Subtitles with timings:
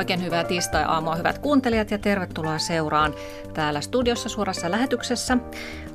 [0.00, 3.14] Oikein hyvää tiistai-aamua hyvät kuuntelijat ja tervetuloa seuraan
[3.54, 5.38] täällä studiossa suorassa lähetyksessä.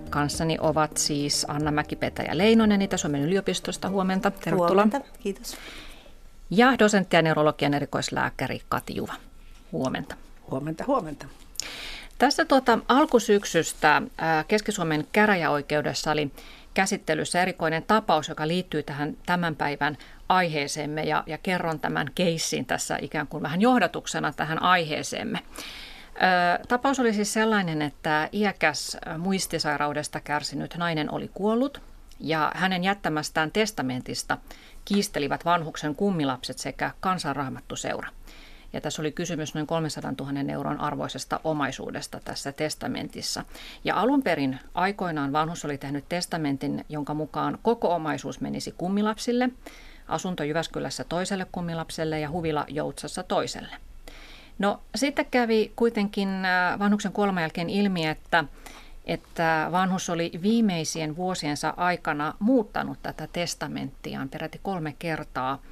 [0.10, 3.90] Kanssani ovat siis Anna Mäkipetä ja Leinonen Itä-Suomen yliopistosta.
[3.90, 4.32] Huomenta.
[4.32, 4.68] Tervetuloa.
[4.68, 5.58] Huomenta, kiitos.
[6.50, 9.14] Ja dosentti ja neurologian erikoislääkäri Kati Juva.
[9.72, 10.16] Huomenta.
[10.52, 11.26] Huomenta, huomenta.
[12.18, 14.02] Tässä tuota, alkusyksystä
[14.48, 16.32] Keski-Suomen käräjäoikeudessa oli
[16.74, 19.98] käsittelyssä erikoinen tapaus, joka liittyy tähän tämän päivän
[20.30, 25.40] aiheeseemme ja, ja kerron tämän keissin tässä ikään kuin vähän johdatuksena tähän aiheeseemme.
[26.68, 31.82] Tapaus oli siis sellainen, että iäkäs muistisairaudesta kärsinyt nainen oli kuollut
[32.20, 34.38] ja hänen jättämästään testamentista
[34.86, 38.08] kiistelivät vanhuksen kummilapset sekä kansanrahmattuseura.
[38.74, 43.44] Ja tässä oli kysymys noin 300 000 euron arvoisesta omaisuudesta tässä testamentissa.
[43.84, 49.50] Ja alun perin aikoinaan vanhus oli tehnyt testamentin, jonka mukaan koko omaisuus menisi kummilapsille,
[50.08, 53.76] asunto Jyväskylässä toiselle kummilapselle ja huvila Joutsassa toiselle.
[54.60, 58.44] No sitten kävi kuitenkin äh, vanhuksen kuoleman jälkeen ilmi, että,
[59.06, 65.60] että vanhus oli viimeisien vuosiensa aikana muuttanut tätä testamenttiaan peräti kolme kertaa–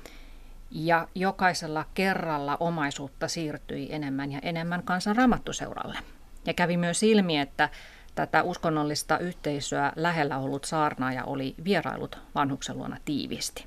[0.73, 5.97] ja jokaisella kerralla omaisuutta siirtyi enemmän ja enemmän kansan ramattuseuralle.
[6.45, 7.69] Ja kävi myös ilmi, että
[8.15, 13.65] tätä uskonnollista yhteisöä lähellä ollut saarnaaja oli vierailut vanhuksen luona tiiviisti.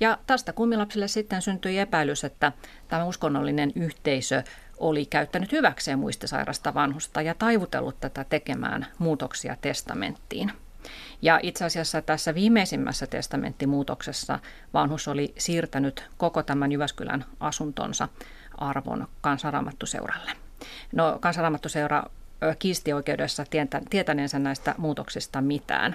[0.00, 2.52] Ja tästä kummilapsille sitten syntyi epäilys, että
[2.88, 4.42] tämä uskonnollinen yhteisö
[4.78, 10.52] oli käyttänyt hyväkseen muistisairasta vanhusta ja taivutellut tätä tekemään muutoksia testamenttiin.
[11.22, 14.38] Ja itse asiassa tässä viimeisimmässä testamenttimuutoksessa
[14.74, 18.08] vanhus oli siirtänyt koko tämän Jyväskylän asuntonsa
[18.58, 20.30] arvon kansanraamattuseuralle.
[20.92, 22.02] No kansanraamattuseura
[22.58, 23.44] kiisti oikeudessa
[23.90, 25.94] tietäneensä näistä muutoksista mitään.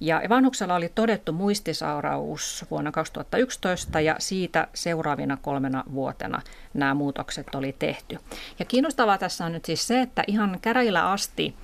[0.00, 6.42] Ja vanhuksella oli todettu muistisairaus vuonna 2011 ja siitä seuraavina kolmena vuotena
[6.74, 8.18] nämä muutokset oli tehty.
[8.58, 11.54] Ja kiinnostavaa tässä on nyt siis se, että ihan käräjillä asti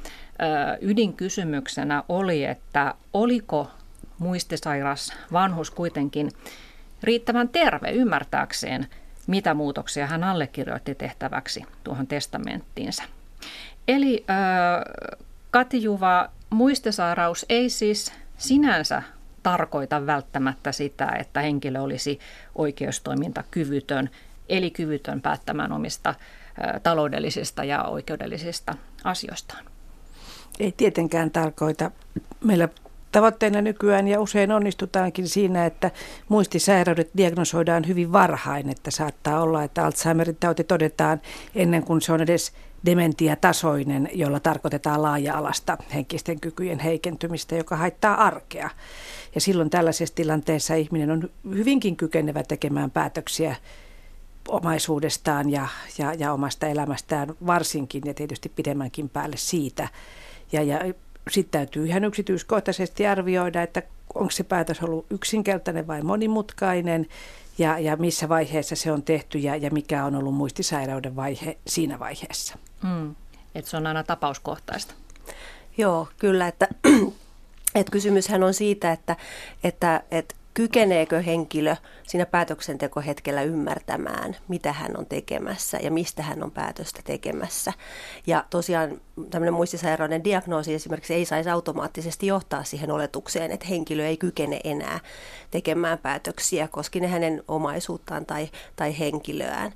[0.80, 3.70] ydinkysymyksenä oli, että oliko
[4.18, 6.30] muistisairas vanhus kuitenkin
[7.02, 8.86] riittävän terve ymmärtääkseen,
[9.26, 13.02] mitä muutoksia hän allekirjoitti tehtäväksi tuohon testamenttiinsa.
[13.88, 14.36] Eli äh,
[15.50, 19.02] Katijuva, muistisairaus ei siis sinänsä
[19.42, 22.18] tarkoita välttämättä sitä, että henkilö olisi
[22.54, 24.10] oikeustoimintakyvytön,
[24.48, 26.14] eli kyvytön päättämään omista
[26.82, 29.64] taloudellisista ja oikeudellisista asioistaan.
[30.60, 31.90] Ei tietenkään tarkoita.
[32.44, 32.68] Meillä
[33.16, 35.90] tavoitteena nykyään ja usein onnistutaankin siinä, että
[36.28, 41.20] muistisairaudet diagnosoidaan hyvin varhain, että saattaa olla, että Alzheimerin tauti todetaan
[41.54, 42.52] ennen kuin se on edes
[42.86, 48.70] dementiatasoinen, jolla tarkoitetaan laaja-alasta henkisten kykyjen heikentymistä, joka haittaa arkea.
[49.34, 53.56] Ja silloin tällaisessa tilanteessa ihminen on hyvinkin kykenevä tekemään päätöksiä
[54.48, 59.88] omaisuudestaan ja, ja, ja omasta elämästään varsinkin ja tietysti pidemmänkin päälle siitä.
[60.52, 60.80] Ja, ja
[61.30, 63.82] sitten täytyy ihan yksityiskohtaisesti arvioida, että
[64.14, 67.06] onko se päätös ollut yksinkertainen vai monimutkainen
[67.58, 71.98] ja, ja missä vaiheessa se on tehty ja, ja mikä on ollut muistisairauden vaihe siinä
[71.98, 72.58] vaiheessa.
[72.82, 73.14] Mm.
[73.54, 74.94] Että se on aina tapauskohtaista.
[75.78, 76.48] Joo, kyllä.
[76.48, 76.68] Että,
[77.74, 79.16] että kysymyshän on siitä, että,
[79.64, 86.50] että, että kykeneekö henkilö siinä päätöksentekohetkellä ymmärtämään, mitä hän on tekemässä ja mistä hän on
[86.50, 87.72] päätöstä tekemässä.
[88.26, 89.00] Ja tosiaan
[89.30, 95.00] tämmöinen muistisairauden diagnoosi esimerkiksi ei saisi automaattisesti johtaa siihen oletukseen, että henkilö ei kykene enää
[95.50, 99.72] tekemään päätöksiä koskien hänen omaisuuttaan tai, tai henkilöään.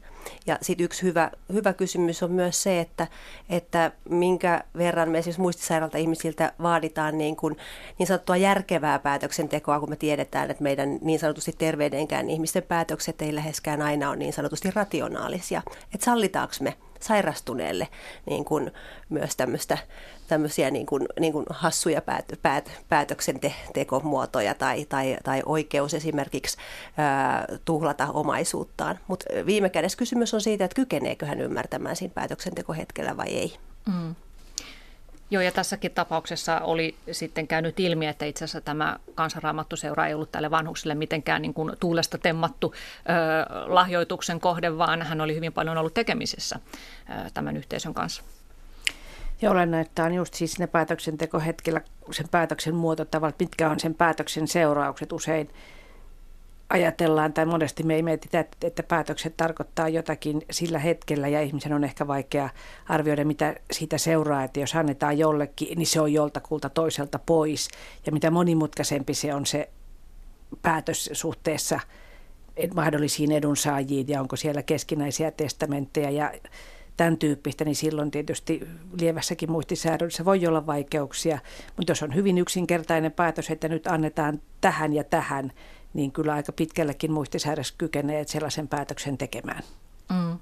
[0.46, 3.06] Ja sitten yksi hyvä, hyvä kysymys on myös se, että,
[3.48, 7.56] että minkä verran me esimerkiksi muistisairaalta ihmisiltä vaaditaan niin, kuin,
[7.98, 13.34] niin sanottua järkevää päätöksentekoa, kun me tiedetään, että meidän niin sanotusti terveydenkään ihmisten päätökset ei
[13.34, 15.62] läheskään aina ole niin sanotusti rationaalisia.
[15.94, 17.88] Että sallitaanko me sairastuneelle
[18.26, 18.70] niin kuin
[19.08, 19.78] myös tämmöistä,
[20.28, 26.56] tämmöisiä niin kuin, niin kuin hassuja päät, päät, päätöksentekomuotoja tai, tai, tai oikeus esimerkiksi
[26.96, 28.98] ää, tuhlata omaisuuttaan.
[29.08, 33.56] Mutta viime kädessä kysymys on siitä, että kykeneekö hän ymmärtämään siinä päätöksentekohetkellä vai ei.
[33.86, 34.14] Mm.
[35.30, 40.32] Joo, ja tässäkin tapauksessa oli sitten käynyt ilmi, että itse asiassa tämä kansanraamattuseura ei ollut
[40.32, 45.78] tälle vanhukselle mitenkään niin kuin tuulesta temmattu ö, lahjoituksen kohde, vaan hän oli hyvin paljon
[45.78, 46.60] ollut tekemisissä
[47.10, 48.22] ö, tämän yhteisön kanssa.
[49.42, 51.80] Ja olennaista on just siis ne päätöksentekohetkellä,
[52.10, 55.50] sen päätöksen muototavat, mitkä on sen päätöksen seuraukset usein–
[56.70, 61.84] ajatellaan, tai monesti me ei mietitä, että päätökset tarkoittaa jotakin sillä hetkellä ja ihmisen on
[61.84, 62.48] ehkä vaikea
[62.88, 67.68] arvioida, mitä siitä seuraa, että jos annetaan jollekin, niin se on joltakulta toiselta pois.
[68.06, 69.70] Ja mitä monimutkaisempi se on se
[70.62, 71.80] päätös suhteessa
[72.74, 76.32] mahdollisiin edunsaajiin ja onko siellä keskinäisiä testamentteja ja
[76.96, 78.68] tämän tyyppistä, niin silloin tietysti
[79.00, 81.38] lievässäkin muistisäädössä voi olla vaikeuksia.
[81.76, 85.52] Mutta jos on hyvin yksinkertainen päätös, että nyt annetaan tähän ja tähän,
[85.94, 89.62] niin kyllä aika pitkällekin muistisäädös kykenee sellaisen päätöksen tekemään.
[90.10, 90.38] Mm.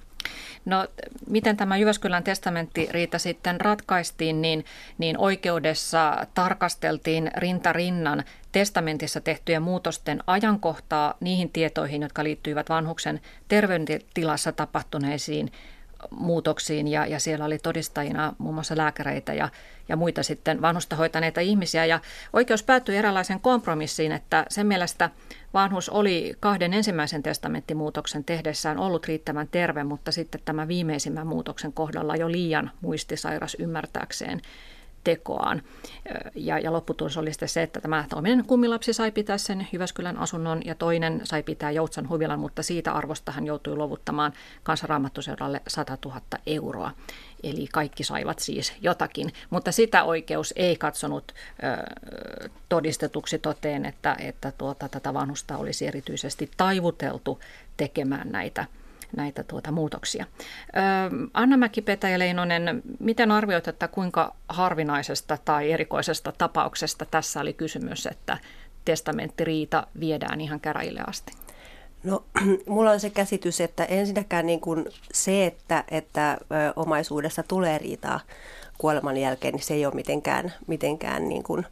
[0.64, 0.86] No
[1.30, 4.64] miten tämä Jyväskylän testamenttiriita sitten ratkaistiin, niin,
[4.98, 15.52] niin oikeudessa tarkasteltiin rintarinnan testamentissa tehtyjen muutosten ajankohtaa niihin tietoihin, jotka liittyivät vanhuksen terveydentilassa tapahtuneisiin
[16.10, 19.48] muutoksiin ja, ja siellä oli todistajina muun muassa lääkäreitä ja,
[19.88, 21.84] ja muita sitten vanhusta hoitaneita ihmisiä.
[21.84, 22.00] Ja
[22.32, 25.10] oikeus päättyi eräänlaisen kompromissiin, että sen mielestä
[25.54, 32.16] vanhus oli kahden ensimmäisen testamenttimuutoksen tehdessään ollut riittävän terve, mutta sitten tämä viimeisimmän muutoksen kohdalla
[32.16, 34.40] jo liian muistisairas ymmärtääkseen
[35.08, 35.62] tekoaan.
[36.34, 40.62] Ja, ja lopputulos oli sitten se, että tämä toinen kummilapsi sai pitää sen Jyväskylän asunnon
[40.64, 44.32] ja toinen sai pitää Joutsan huvilan, mutta siitä arvosta hän joutui luovuttamaan
[44.62, 46.90] kansaraamattoseudalle 100 000 euroa.
[47.42, 54.52] Eli kaikki saivat siis jotakin, mutta sitä oikeus ei katsonut ö, todistetuksi toteen, että, että
[54.58, 57.40] tuota, tätä vanhusta olisi erityisesti taivuteltu
[57.76, 58.66] tekemään näitä
[59.16, 60.26] näitä tuota muutoksia.
[61.34, 68.38] Anna Mäki-Petäjä-Leinonen, miten arvioit, että kuinka harvinaisesta tai erikoisesta tapauksesta tässä oli kysymys, että
[68.84, 71.32] testamenttiriita viedään ihan käräjille asti?
[72.04, 72.24] No,
[72.68, 76.38] mulla on se käsitys, että ensinnäkään niin kuin se, että, että
[76.76, 78.20] omaisuudessa tulee riitaa
[78.78, 81.66] kuoleman jälkeen, niin se ei ole mitenkään, mitenkään niin kuin,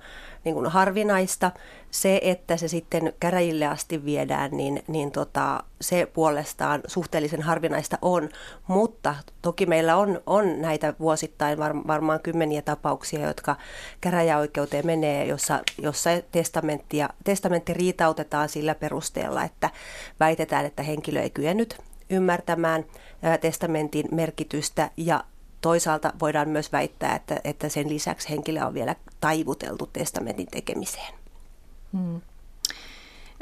[0.47, 1.51] niin kuin harvinaista.
[1.91, 8.29] Se, että se sitten käräjille asti viedään, niin, niin tota, se puolestaan suhteellisen harvinaista on,
[8.67, 13.57] mutta toki meillä on, on näitä vuosittain var, varmaan kymmeniä tapauksia, jotka
[14.01, 19.71] käräjäoikeuteen menee, jossa, jossa testamenttia, testamentti riitautetaan sillä perusteella, että
[20.21, 21.79] väitetään, että henkilö ei kyennyt
[22.11, 22.85] ymmärtämään
[23.41, 25.25] testamentin merkitystä ja
[25.67, 31.15] toisaalta voidaan myös väittää, että, että sen lisäksi henkilö on vielä taivuteltu testamentin tekemiseen.
[31.93, 32.21] Hmm.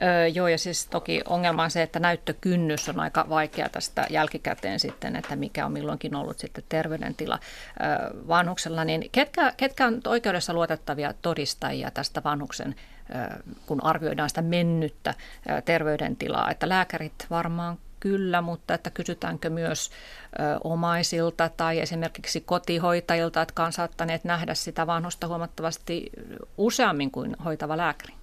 [0.02, 4.80] Öö, joo, ja siis toki ongelma on se, että näyttökynnys on aika vaikea tästä jälkikäteen
[4.80, 7.38] sitten, että mikä on milloinkin ollut sitten terveydentila
[7.80, 8.84] öö, vanhuksella.
[8.84, 12.74] Niin ketkä, ketkä on oikeudessa luotettavia todistajia tästä vanhuksen,
[13.14, 13.36] öö,
[13.66, 15.14] kun arvioidaan sitä mennyttä
[15.50, 16.50] öö, terveydentilaa?
[16.50, 23.72] Että lääkärit varmaan kyllä, mutta että kysytäänkö myös ö, omaisilta tai esimerkiksi kotihoitajilta, jotka on
[23.72, 26.10] saattaneet nähdä sitä vanhusta huomattavasti
[26.58, 28.14] useammin kuin hoitava lääkäri?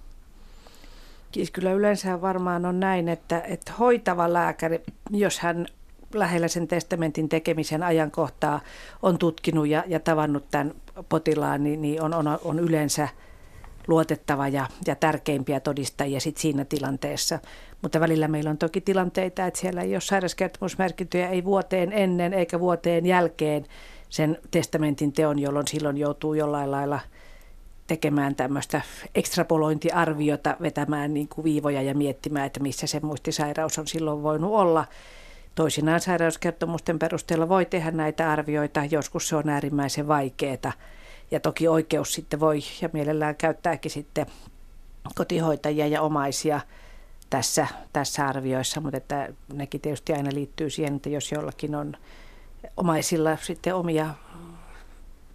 [1.32, 5.66] Siis kyllä yleensä varmaan on näin, että, että hoitava lääkäri, jos hän
[6.14, 8.60] lähellä sen testamentin tekemisen ajankohtaa
[9.02, 10.74] on tutkinut ja, ja tavannut tämän
[11.08, 13.08] potilaan, niin, niin on, on, on yleensä
[13.88, 17.38] luotettava ja, ja tärkeimpiä todistajia sit siinä tilanteessa.
[17.82, 22.60] Mutta välillä meillä on toki tilanteita, että siellä ei ole sairauskertomusmerkintöjä ei vuoteen ennen eikä
[22.60, 23.66] vuoteen jälkeen
[24.08, 27.00] sen testamentin teon, jolloin silloin joutuu jollain lailla
[27.86, 28.80] tekemään tämmöistä
[29.14, 34.84] ekstrapolointiarviota, vetämään niin kuin viivoja ja miettimään, että missä se muistisairaus on silloin voinut olla.
[35.54, 40.72] Toisinaan sairauskertomusten perusteella voi tehdä näitä arvioita, joskus se on äärimmäisen vaikeaa.
[41.32, 44.26] Ja toki oikeus sitten voi ja mielellään käyttääkin sitten
[45.14, 46.60] kotihoitajia ja omaisia–
[47.32, 51.96] tässä, tässä arvioissa, mutta että nekin tietysti aina liittyy siihen, että jos jollakin on
[52.76, 54.14] omaisilla sitten omia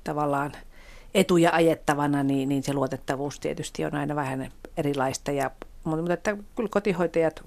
[0.04, 0.52] tavallaan
[1.14, 5.32] etuja ajettavana, niin, niin se luotettavuus tietysti on aina vähän erilaista.
[5.32, 5.52] Ja,
[5.84, 7.44] mutta että kyllä kotihoitajat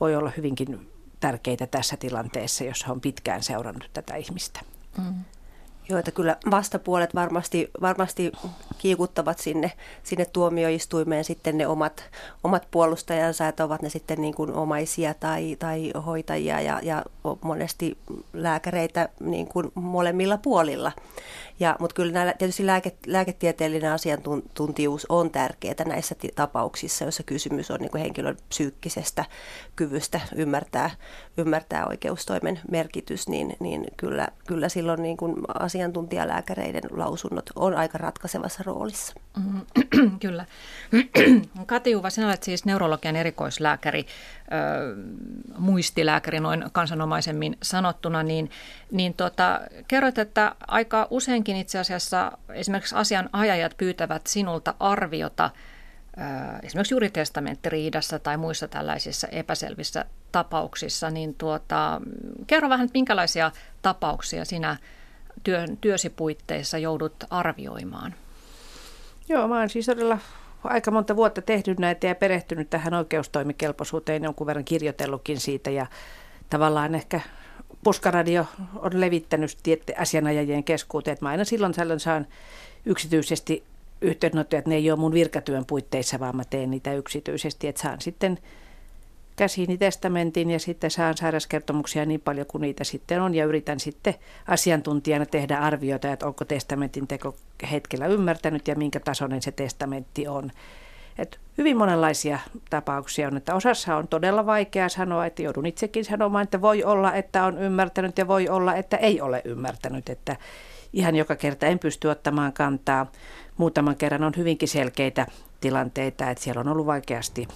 [0.00, 4.60] voi olla hyvinkin tärkeitä tässä tilanteessa, jos on pitkään seurannut tätä ihmistä.
[4.98, 5.14] Mm
[5.88, 8.32] joita kyllä vastapuolet varmasti, varmasti
[8.78, 12.04] kiikuttavat sinne, sinne tuomioistuimeen sitten ne omat,
[12.44, 17.04] omat puolustajansa, että ovat ne sitten niin kuin omaisia tai, tai hoitajia ja, ja
[17.40, 17.98] monesti
[18.32, 20.92] lääkäreitä niin kuin molemmilla puolilla.
[21.60, 27.80] Ja, mutta kyllä nämä, tietysti lääke, lääketieteellinen asiantuntijuus on tärkeää näissä tapauksissa, joissa kysymys on
[27.80, 29.24] niin kuin henkilön psyykkisestä
[29.76, 30.90] kyvystä ymmärtää,
[31.36, 38.62] ymmärtää oikeustoimen merkitys, niin, niin kyllä, kyllä silloin niin kuin asiantuntijalääkäreiden lausunnot on aika ratkaisevassa
[38.66, 39.14] roolissa.
[39.36, 39.60] Mm,
[40.20, 40.44] kyllä.
[41.66, 44.06] Kati Uva, sinä olet siis neurologian erikoislääkäri,
[45.58, 48.50] muistilääkäri noin kansanomaisemmin sanottuna, niin,
[48.90, 55.50] niin tuota, kerroit, että aika useinkin itse asiassa esimerkiksi asianajajat pyytävät sinulta arviota
[56.62, 62.00] esimerkiksi juuri testamenttiriidassa tai muissa tällaisissa epäselvissä tapauksissa, niin tuota,
[62.46, 63.52] kerro vähän, että minkälaisia
[63.82, 64.76] tapauksia sinä
[65.42, 68.14] työn, työsi puitteissa joudut arvioimaan?
[69.28, 70.18] Joo, mä oon siis todella
[70.64, 75.86] aika monta vuotta tehnyt näitä ja perehtynyt tähän oikeustoimikelpoisuuteen, jonkun verran kirjoitellutkin siitä ja
[76.50, 77.20] tavallaan ehkä
[77.84, 78.46] Puskaradio
[78.76, 79.58] on levittänyt
[79.98, 82.26] asianajajien keskuuteen, että mä aina silloin tällöin saan
[82.84, 83.64] yksityisesti
[84.00, 88.00] yhteydenottoja, että ne ei ole mun virkatyön puitteissa, vaan mä teen niitä yksityisesti, että saan
[88.00, 88.38] sitten
[89.38, 94.14] käsiini testamentin ja sitten saan sairauskertomuksia niin paljon kuin niitä sitten on ja yritän sitten
[94.46, 97.36] asiantuntijana tehdä arvioita, että onko testamentin teko
[97.70, 100.50] hetkellä ymmärtänyt ja minkä tasoinen se testamentti on.
[101.18, 102.38] Et hyvin monenlaisia
[102.70, 107.14] tapauksia on, että osassa on todella vaikea sanoa, että joudun itsekin sanomaan, että voi olla,
[107.14, 110.36] että on ymmärtänyt ja voi olla, että ei ole ymmärtänyt, että
[110.92, 113.06] ihan joka kerta en pysty ottamaan kantaa.
[113.56, 115.26] Muutaman kerran on hyvinkin selkeitä
[115.60, 117.48] tilanteita, että siellä on ollut vaikeasti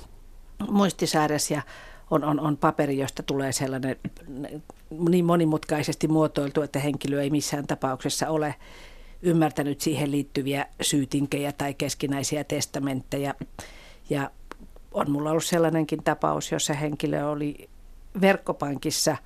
[0.70, 1.62] muistisäädös ja
[2.10, 3.96] on, on, on paperi, josta tulee sellainen
[5.08, 8.54] niin monimutkaisesti muotoiltu, että henkilö ei missään tapauksessa ole
[9.22, 13.34] ymmärtänyt siihen liittyviä syytinkejä tai keskinäisiä testamentteja.
[14.10, 14.30] Ja
[14.92, 17.68] on mulla ollut sellainenkin tapaus, jossa henkilö oli
[18.20, 19.16] verkkopankissa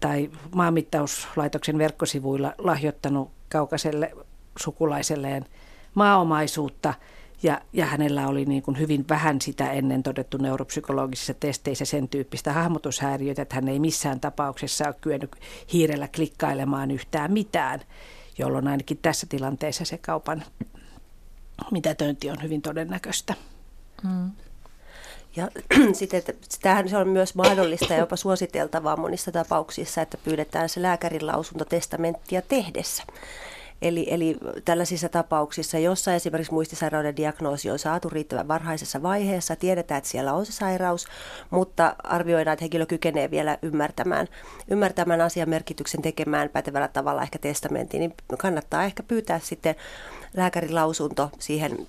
[0.00, 4.12] tai maanmittauslaitoksen verkkosivuilla lahjoittanut kaukaiselle
[4.58, 5.46] sukulaiselleen
[5.94, 6.94] maaomaisuutta–
[7.42, 12.52] ja, ja hänellä oli niin kuin hyvin vähän sitä ennen todettu neuropsykologisissa testeissä sen tyyppistä
[12.52, 15.36] hahmotushäiriötä, että hän ei missään tapauksessa ole kyennyt
[15.72, 17.80] hiirellä klikkailemaan yhtään mitään,
[18.38, 20.44] jolloin ainakin tässä tilanteessa se kaupan
[21.70, 23.34] mitätöinti on hyvin todennäköistä.
[24.02, 24.30] Mm.
[25.36, 25.48] Ja
[25.92, 26.32] sitten, että
[26.62, 31.64] tämähän se on myös mahdollista ja jopa suositeltavaa monissa tapauksissa, että pyydetään se lääkärin lausunto
[31.64, 33.02] testamenttia tehdessä.
[33.82, 40.10] Eli, eli tällaisissa tapauksissa, jossa esimerkiksi muistisairauden diagnoosi on saatu riittävän varhaisessa vaiheessa, tiedetään, että
[40.10, 41.06] siellä on se sairaus,
[41.50, 44.28] mutta arvioidaan, että henkilö kykenee vielä ymmärtämään,
[44.68, 49.74] ymmärtämään asian merkityksen tekemään pätevällä tavalla ehkä testamentin, niin kannattaa ehkä pyytää sitten
[50.36, 51.86] lääkärin lausunto siihen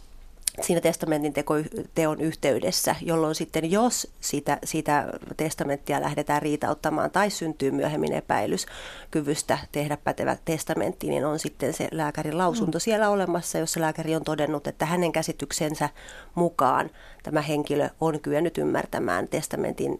[0.62, 1.54] siinä testamentin teko,
[1.96, 8.66] teon yhteydessä, jolloin sitten jos sitä, sitä testamenttia lähdetään riitauttamaan tai syntyy myöhemmin epäilys
[9.12, 12.82] kyvystä tehdä pätevä testamentti, niin on sitten se lääkärin lausunto mm.
[12.82, 15.90] siellä olemassa, jossa lääkäri on todennut, että hänen käsityksensä
[16.36, 16.90] mukaan
[17.24, 19.96] tämä henkilö on kyennyt ymmärtämään testamentin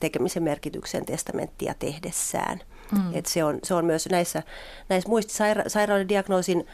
[0.00, 2.60] tekemisen merkityksen testamenttia tehdessään.
[2.92, 3.14] Mm.
[3.14, 4.42] Et se, on, se on myös näissä,
[4.88, 6.66] näissä muistisairauden diagnoosin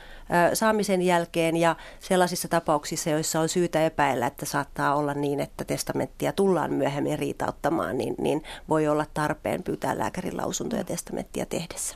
[0.54, 6.32] saamisen jälkeen ja sellaisissa tapauksissa, joissa on syytä epäillä, että saattaa olla niin, että testamenttia
[6.32, 11.94] tullaan myöhemmin riitauttamaan, niin, niin voi olla tarpeen pyytää lääkärin lausuntoja testamenttia tehdessä.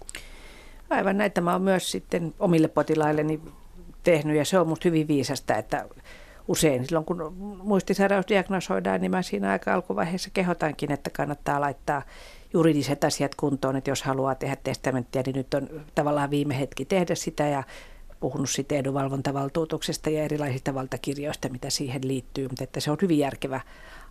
[0.91, 3.41] Aivan näitä mä oon myös sitten omille potilailleni
[4.03, 5.89] tehnyt ja se on musta hyvin viisasta, että
[6.49, 12.03] usein silloin kun muistisairaus diagnosoidaan, niin mä siinä aika alkuvaiheessa kehotankin, että kannattaa laittaa
[12.53, 17.15] juridiset asiat kuntoon, että jos haluaa tehdä testamenttia, niin nyt on tavallaan viime hetki tehdä
[17.15, 17.63] sitä ja
[18.21, 23.61] puhunut sitten edunvalvontavaltuutuksesta ja erilaisista valtakirjoista, mitä siihen liittyy, mutta että se on hyvin järkevä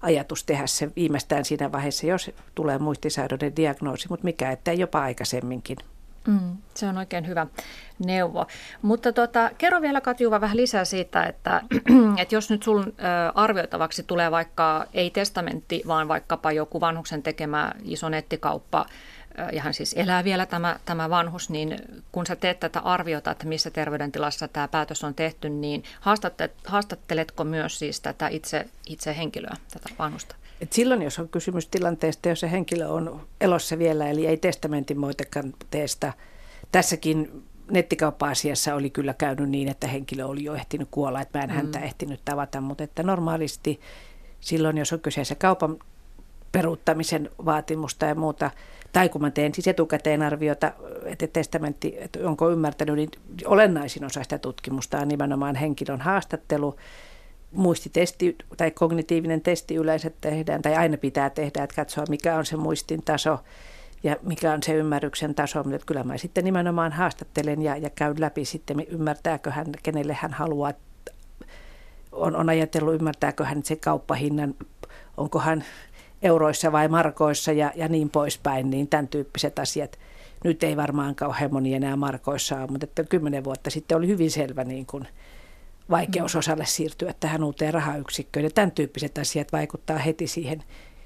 [0.01, 5.77] ajatus tehdä se viimeistään siinä vaiheessa, jos tulee muistisairauden diagnoosi, mutta mikä, että jopa aikaisemminkin.
[6.27, 7.47] Mm, se on oikein hyvä
[8.05, 8.47] neuvo.
[8.81, 11.61] Mutta tota, kerro vielä Katjuva vähän lisää siitä, että,
[12.21, 12.93] että jos nyt sun
[13.35, 18.85] arvioitavaksi tulee vaikka ei testamentti, vaan vaikkapa joku vanhuksen tekemä iso nettikauppa,
[19.53, 21.77] ja hän siis elää vielä tämä, tämä vanhus, niin
[22.11, 25.83] kun sä teet tätä arviota, että missä terveydentilassa tämä päätös on tehty, niin
[26.65, 30.35] haastatteletko myös siis tätä itse, itse henkilöä, tätä vanhusta?
[30.61, 34.97] Et silloin, jos on kysymys tilanteesta, jos se henkilö on elossa vielä, eli ei testamentin
[35.71, 36.13] teestä,
[36.71, 41.49] tässäkin nettikauppa-asiassa oli kyllä käynyt niin, että henkilö oli jo ehtinyt kuolla, että mä en
[41.49, 41.55] mm.
[41.55, 43.79] häntä ehtinyt tavata, mutta että normaalisti
[44.39, 45.79] silloin, jos on kyseessä kaupan
[46.51, 48.51] peruuttamisen vaatimusta ja muuta,
[48.91, 50.71] tai kun mä teen siis etukäteen arviota,
[51.05, 53.09] että testamentti, että onko ymmärtänyt, niin
[53.45, 56.75] olennaisin osa sitä tutkimusta on nimenomaan henkilön haastattelu,
[57.51, 62.57] muistitesti tai kognitiivinen testi yleensä tehdään, tai aina pitää tehdä, että katsoa mikä on se
[62.57, 63.39] muistin taso
[64.03, 65.63] ja mikä on se ymmärryksen taso.
[65.63, 70.33] Mutta kyllä mä sitten nimenomaan haastattelen ja, ja käyn läpi sitten, ymmärtääkö hän, kenelle hän
[70.33, 70.73] haluaa,
[72.11, 74.55] on, on ajatellut, ymmärtääkö hän se kauppahinnan,
[75.17, 75.63] onko hän
[76.21, 79.99] euroissa vai markoissa ja, ja niin poispäin, niin tämän tyyppiset asiat.
[80.43, 84.31] Nyt ei varmaan kauhean moni enää markoissa ole, mutta että kymmenen vuotta sitten oli hyvin
[84.31, 85.07] selvä niin kuin–
[85.89, 88.43] vaikeus osalle siirtyä tähän uuteen rahayksikköön.
[88.43, 90.63] Ja tämän tyyppiset asiat vaikuttaa heti siihen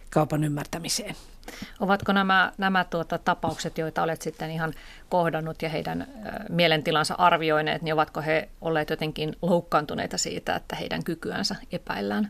[0.09, 1.15] kaupan ymmärtämiseen.
[1.79, 4.73] Ovatko nämä, nämä tuota, tapaukset, joita olet sitten ihan
[5.09, 6.07] kohdannut ja heidän
[6.49, 12.29] mielentilansa arvioineet, niin ovatko he olleet jotenkin loukkaantuneita siitä, että heidän kykyänsä epäillään?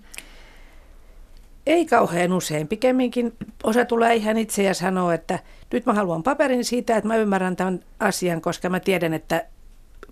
[1.66, 2.68] Ei kauhean usein.
[2.68, 3.34] Pikemminkin
[3.64, 5.40] osa tulee ihan itse ja sanoo, että
[5.74, 9.46] nyt mä haluan paperin siitä, että mä ymmärrän tämän asian, koska mä tiedän, että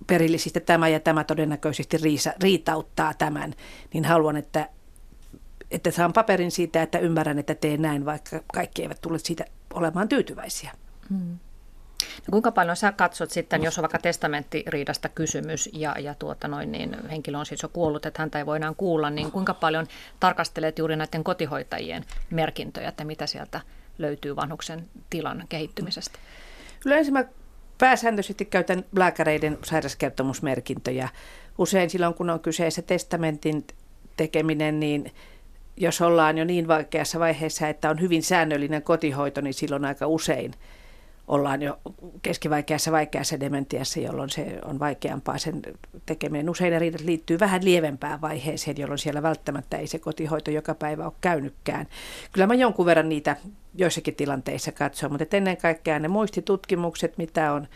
[0.07, 3.53] perillisistä tämä ja tämä todennäköisesti riisa, riitauttaa tämän,
[3.93, 4.69] niin haluan, että,
[5.71, 10.09] että saan paperin siitä, että ymmärrän, että teen näin, vaikka kaikki eivät tule siitä olemaan
[10.09, 10.71] tyytyväisiä.
[11.09, 11.39] Hmm.
[12.27, 16.71] No kuinka paljon sä katsot sitten, jos on vaikka testamenttiriidasta kysymys ja, ja tuota noin,
[16.71, 19.87] niin henkilö on siis jo kuollut, että häntä ei voi enää kuulla, niin kuinka paljon
[20.19, 23.61] tarkastelet juuri näiden kotihoitajien merkintöjä, että mitä sieltä
[23.97, 26.19] löytyy vanhuksen tilan kehittymisestä?
[26.85, 27.25] Yleensä mä
[27.77, 31.09] pääsääntöisesti käytän lääkäreiden sairauskertomusmerkintöjä.
[31.57, 33.67] Usein silloin, kun on kyseessä testamentin
[34.17, 35.11] tekeminen, niin
[35.77, 40.53] jos ollaan jo niin vaikeassa vaiheessa, että on hyvin säännöllinen kotihoito, niin silloin aika usein–
[41.27, 41.79] ollaan jo
[42.21, 45.61] keskivaikeassa vaikeassa dementiassa, jolloin se on vaikeampaa sen
[46.05, 46.49] tekeminen.
[46.49, 51.13] Usein riidat liittyy vähän lievempään vaiheeseen, jolloin siellä välttämättä ei se kotihoito joka päivä ole
[51.21, 51.87] käynytkään.
[52.31, 53.37] Kyllä mä jonkun verran niitä
[53.75, 57.67] joissakin tilanteissa katson, mutta ennen kaikkea ne muistitutkimukset, mitä on,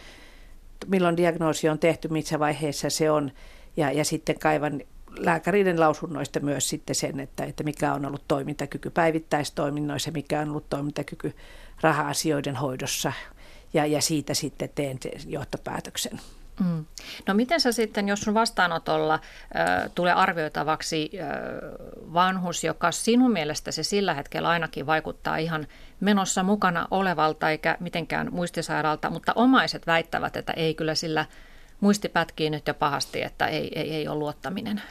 [0.88, 3.32] milloin diagnoosi on tehty, missä vaiheessa se on,
[3.77, 4.82] ja, ja sitten kaivan
[5.20, 10.70] lääkäriiden lausunnoista myös sitten sen, että, että mikä on ollut toimintakyky päivittäistoiminnoissa, mikä on ollut
[10.70, 11.34] toimintakyky
[11.82, 13.13] raha-asioiden hoidossa
[13.74, 16.20] ja, ja siitä sitten teen johtopäätöksen.
[16.60, 16.86] Mm.
[17.28, 21.28] No miten sä sitten, jos sun vastaanotolla äh, tulee arvioitavaksi äh,
[22.14, 25.68] vanhus, joka sinun mielestäsi sillä hetkellä ainakin vaikuttaa ihan
[26.00, 31.26] menossa mukana olevalta eikä mitenkään muistisairaalta, mutta omaiset väittävät, että ei kyllä sillä
[31.79, 34.81] muisti pätkii nyt jo pahasti, että ei, ei, ei ole luottaminen.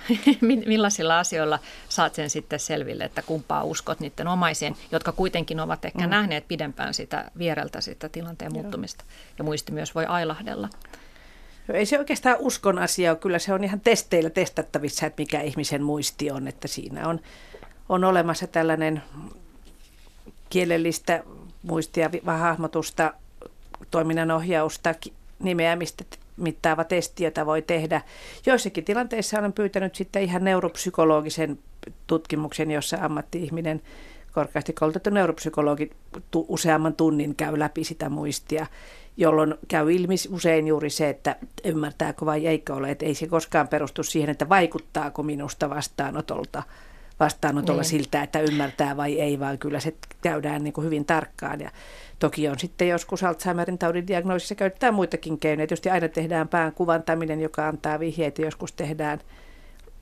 [0.67, 6.07] Millaisilla asioilla saat sen sitten selville, että kumpaa uskot niiden omaisien, jotka kuitenkin ovat ehkä
[6.07, 6.11] mm.
[6.11, 8.63] nähneet pidempään sitä viereltä sitä tilanteen Joo.
[8.63, 9.05] muuttumista.
[9.39, 10.69] Ja muisti myös voi ailahdella.
[11.69, 13.19] No ei se oikeastaan uskon asia ole.
[13.19, 16.49] Kyllä se on ihan testeillä testattavissa, että mikä ihmisen muisti on.
[16.49, 17.21] Että siinä on,
[17.89, 19.03] on olemassa tällainen
[20.51, 21.25] kielellistä
[21.63, 23.15] muistia, hahmotusta,
[23.91, 24.95] toiminnanohjausta,
[25.39, 26.05] nimeämistä,
[26.37, 28.01] mittaava testi, jota voi tehdä.
[28.47, 31.59] Joissakin tilanteissa olen pyytänyt sitten ihan neuropsykologisen
[32.07, 33.83] tutkimuksen, jossa ammatti-ihminen,
[34.33, 35.91] korkeasti koulutettu neuropsykologi
[36.35, 38.67] useamman tunnin käy läpi sitä muistia,
[39.17, 43.69] jolloin käy ilmi usein juuri se, että ymmärtääkö vai eikö ole, että ei se koskaan
[43.69, 46.63] perustu siihen, että vaikuttaako minusta vastaanotolta
[47.21, 47.89] vastaanotolla niin.
[47.89, 51.61] siltä, että ymmärtää vai ei, vaan kyllä se käydään niin kuin hyvin tarkkaan.
[51.61, 51.71] Ja
[52.19, 55.67] Toki on sitten joskus Alzheimerin taudin diagnoosissa käytetään muitakin keinoja.
[55.67, 58.43] Tietysti aina tehdään pään kuvantaminen, joka antaa vihjeitä.
[58.43, 59.21] Joskus tehdään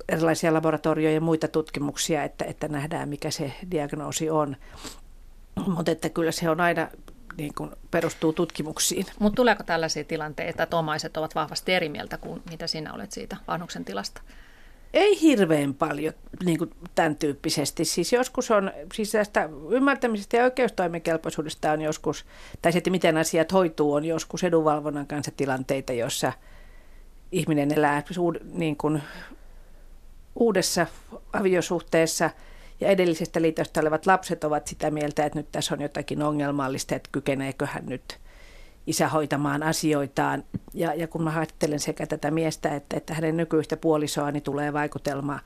[0.09, 4.57] erilaisia laboratorioja ja muita tutkimuksia, että, että nähdään mikä se diagnoosi on.
[5.67, 6.89] Mutta että kyllä se on aina
[7.37, 9.07] niin kuin perustuu tutkimuksiin.
[9.19, 13.37] Mutta tuleeko tällaisia tilanteita, että omaiset ovat vahvasti eri mieltä kuin mitä sinä olet siitä
[13.49, 14.23] vanhuksen tilasta?
[14.95, 17.85] Ei hirveän paljon niin kuin tämän tyyppisesti.
[17.85, 22.25] Siis joskus on, siis tästä ymmärtämisestä ja oikeustoimikelpoisuudesta on joskus,
[22.63, 26.33] tai se, että miten asiat hoituu, on joskus edunvalvonnan kanssa tilanteita, jossa
[27.33, 28.03] ihminen elää
[28.53, 29.03] niin kuin
[30.37, 30.87] uudessa
[31.33, 32.31] aviosuhteessa
[32.81, 37.09] ja edellisestä liitosta olevat lapset ovat sitä mieltä, että nyt tässä on jotakin ongelmallista, että
[37.13, 38.19] kykeneekö hän nyt–
[38.87, 40.45] isä hoitamaan asioitaan.
[40.75, 44.73] Ja, ja kun mä ajattelen sekä tätä miestä että, että hänen nykyistä puolisoa, niin tulee
[44.73, 45.41] vaikutelma,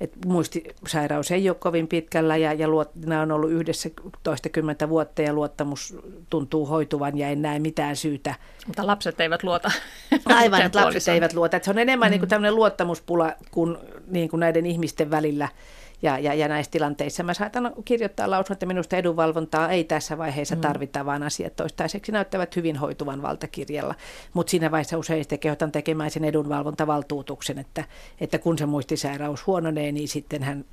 [0.00, 3.90] että muistisairaus ei ole kovin pitkällä ja, ja luot, nämä on ollut yhdessä
[4.22, 5.96] toistakymmentä vuotta ja luottamus
[6.30, 8.34] tuntuu hoituvan ja en näe mitään syytä.
[8.66, 9.70] Mutta lapset eivät luota.
[10.26, 11.56] Aivan, että lapset eivät luota.
[11.56, 12.10] Että se on enemmän mm.
[12.10, 13.76] niin kuin tämmöinen luottamuspula kuin,
[14.06, 15.48] niin kuin näiden ihmisten välillä–
[16.02, 20.54] ja, ja, ja näissä tilanteissa mä saatan kirjoittaa lausun, että minusta edunvalvontaa ei tässä vaiheessa
[20.54, 20.60] mm.
[20.60, 23.94] tarvita, vaan asiat toistaiseksi näyttävät hyvin hoituvan valtakirjalla.
[24.34, 27.84] Mutta siinä vaiheessa usein sitten kehotan tekemään sen edunvalvontavaltuutuksen, että,
[28.20, 30.64] että kun se muistisairaus huononee, niin sitten hän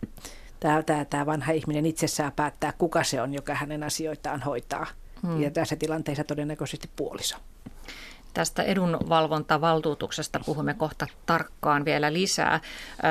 [0.59, 4.87] tämä, tämä, tämä vanha ihminen itse saa päättää, kuka se on, joka hänen asioitaan hoitaa.
[5.21, 5.41] Mm.
[5.41, 7.37] Ja tässä tilanteessa todennäköisesti puoliso.
[8.33, 12.59] Tästä edunvalvontavaltuutuksesta puhumme kohta tarkkaan vielä lisää.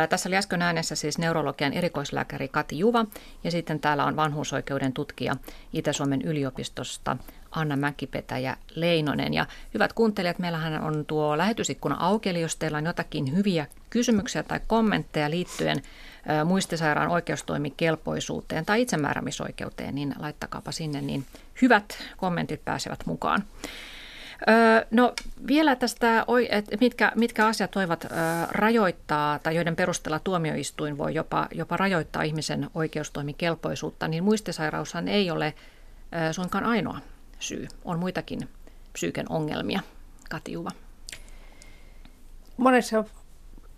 [0.08, 3.06] Tässä oli äsken äänessä siis neurologian erikoislääkäri Kati Juva
[3.44, 5.36] ja sitten täällä on vanhuusoikeuden tutkija
[5.72, 7.16] Itä-Suomen yliopistosta
[7.50, 9.34] Anna Mäkipetäjä Leinonen.
[9.34, 14.42] Ja hyvät kuuntelijat, meillähän on tuo lähetysikkuna auki, eli jos teillä on jotakin hyviä kysymyksiä
[14.42, 15.82] tai kommentteja liittyen
[16.44, 21.26] muistisairaan oikeustoimikelpoisuuteen tai itsemääräämisoikeuteen, niin laittakaapa sinne, niin
[21.62, 23.44] hyvät kommentit pääsevät mukaan.
[24.90, 25.14] No
[25.46, 28.06] vielä tästä, että mitkä, mitkä asiat voivat
[28.50, 35.54] rajoittaa tai joiden perusteella tuomioistuin voi jopa, jopa rajoittaa ihmisen oikeustoimikelpoisuutta, niin muistisairaushan ei ole
[36.32, 36.98] suinkaan ainoa
[37.38, 37.68] syy.
[37.84, 38.48] On muitakin
[38.92, 39.80] psyyken ongelmia.
[40.30, 40.70] Kati Juva.
[42.56, 43.04] Monessa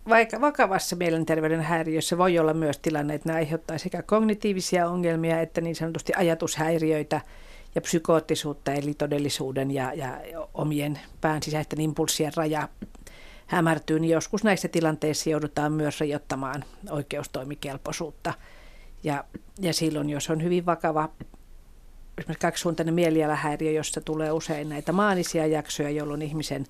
[0.09, 5.61] vaikka vakavassa mielenterveyden häiriössä voi olla myös tilanne, että ne aiheuttaa sekä kognitiivisia ongelmia että
[5.61, 7.20] niin sanotusti ajatushäiriöitä–
[7.74, 10.20] ja psykoottisuutta, eli todellisuuden ja, ja
[10.54, 12.68] omien pään sisäisten impulssien raja,
[13.46, 18.34] hämärtyy, niin joskus näissä tilanteissa joudutaan myös rajoittamaan oikeustoimikelpoisuutta.
[19.02, 19.24] Ja,
[19.60, 21.08] ja silloin, jos on hyvin vakava
[22.18, 26.66] esimerkiksi kaksisuuntainen mielialahäiriö, jossa tulee usein näitä maanisia jaksoja, jolloin ihmisen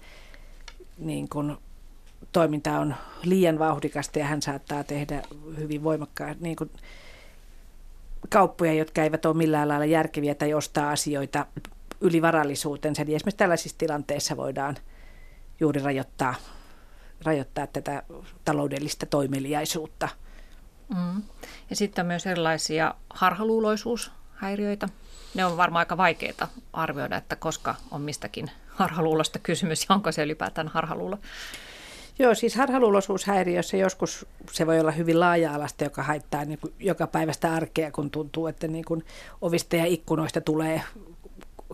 [0.98, 1.56] niin kuin,
[2.32, 5.22] toiminta on liian vauhdikasta ja hän saattaa tehdä
[5.56, 6.56] hyvin voimakkaat niin
[8.30, 11.46] kauppoja, jotka eivät ole millään lailla järkeviä tai ostaa asioita
[12.00, 13.04] yli varallisuutensa.
[13.04, 14.76] Niin esimerkiksi tällaisissa tilanteissa voidaan
[15.60, 16.34] juuri rajoittaa,
[17.24, 18.02] rajoittaa tätä
[18.44, 20.08] taloudellista toimeliaisuutta.
[20.88, 21.22] Mm.
[21.70, 24.88] Ja sitten on myös erilaisia harhaluuloisuushäiriöitä.
[25.34, 30.22] Ne on varmaan aika vaikeita arvioida, että koska on mistäkin harhaluulosta kysymys ja onko se
[30.22, 31.18] ylipäätään harhaluulo.
[32.18, 37.54] Joo, siis harhaluuloisuushäiriössä joskus se voi olla hyvin laaja-alasta, joka haittaa niin kuin joka päivästä
[37.54, 39.04] arkea, kun tuntuu, että niin kuin
[39.40, 40.82] ovista ja ikkunoista tulee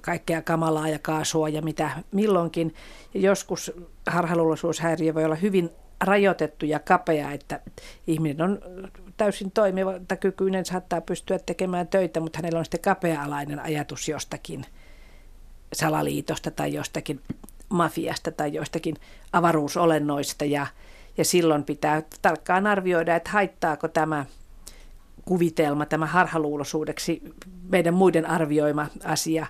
[0.03, 2.75] kaikkea kamalaa ja kaasua ja mitä milloinkin.
[3.15, 3.73] Ja joskus
[4.07, 7.61] harhaluuloisuushäiriö voi olla hyvin rajoitettu ja kapea, että
[8.07, 8.59] ihminen on
[9.17, 14.67] täysin toimiva kykyinen, saattaa pystyä tekemään töitä, mutta hänellä on sitten kapea-alainen ajatus jostakin
[15.73, 17.21] salaliitosta tai jostakin
[17.71, 18.97] mafiasta tai joistakin
[19.33, 20.67] avaruusolennoista ja,
[21.17, 24.25] ja silloin pitää tarkkaan arvioida, että haittaako tämä
[25.25, 27.23] kuvitelma, tämä harhaluuloisuudeksi
[27.69, 29.47] meidän muiden arvioima asia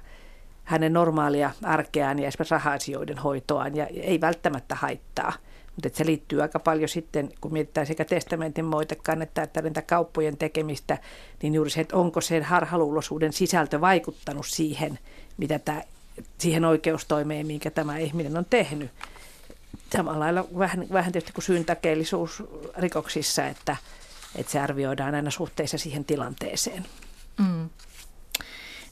[0.64, 5.32] hänen normaalia arkeaan ja esimerkiksi raha-asioiden hoitoaan ja ei välttämättä haittaa.
[5.76, 10.98] Mutta se liittyy aika paljon sitten, kun mietitään sekä testamentin moitekannetta että näitä kauppojen tekemistä,
[11.42, 14.98] niin juuri se, että onko sen harhaluuloisuuden sisältö vaikuttanut siihen,
[15.36, 15.82] mitä tämä
[16.38, 18.90] siihen oikeustoimeen, minkä tämä ihminen on tehnyt.
[19.92, 22.42] Samalla lailla vähän, vähän tietysti kuin syyntakeellisuus
[22.76, 23.76] rikoksissa, että,
[24.36, 26.86] että se arvioidaan aina suhteessa siihen tilanteeseen.
[27.38, 27.68] Mm.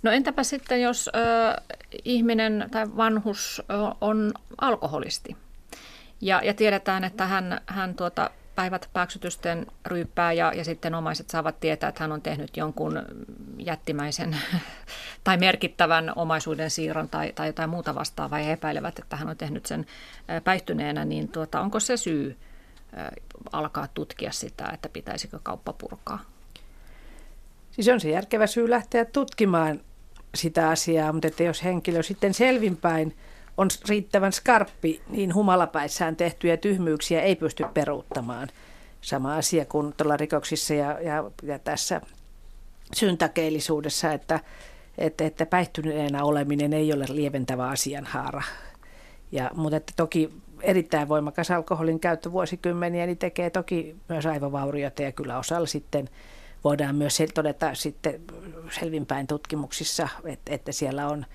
[0.02, 1.62] No entäpä sitten, jos ö,
[2.04, 3.62] ihminen tai vanhus
[4.00, 5.36] on alkoholisti
[6.20, 11.60] ja, ja tiedetään, että hän, hän tuota, päivät pääksytysten ryyppää ja, ja sitten omaiset saavat
[11.60, 13.02] tietää, että hän on tehnyt jonkun
[13.58, 14.36] jättimäisen
[15.24, 19.66] tai merkittävän omaisuuden siirron tai, tai jotain muuta vastaavaa ja epäilevät, että hän on tehnyt
[19.66, 19.86] sen
[20.44, 22.36] päihtyneenä, niin tuota, onko se syy
[23.52, 26.18] alkaa tutkia sitä, että pitäisikö kauppa purkaa?
[27.70, 29.80] Siis on se järkevä syy lähteä tutkimaan
[30.34, 33.16] sitä asiaa, mutta että jos henkilö sitten selvinpäin–
[33.58, 38.48] on riittävän skarppi, niin humalapäissään tehtyjä tyhmyyksiä ei pysty peruuttamaan.
[39.00, 42.00] Sama asia kuin tuolla rikoksissa ja, ja, ja tässä
[42.94, 44.40] syntakeellisuudessa, että,
[44.98, 48.42] että, että päihtyneenä oleminen ei ole lieventävä asianhaara.
[49.32, 50.30] Ja, mutta että toki
[50.62, 56.08] erittäin voimakas alkoholin käyttö vuosikymmeniä niin tekee toki myös aivovaurioita ja kyllä osalla sitten
[56.64, 58.20] voidaan myös todeta sitten
[58.80, 61.26] selvinpäin tutkimuksissa, että, että siellä on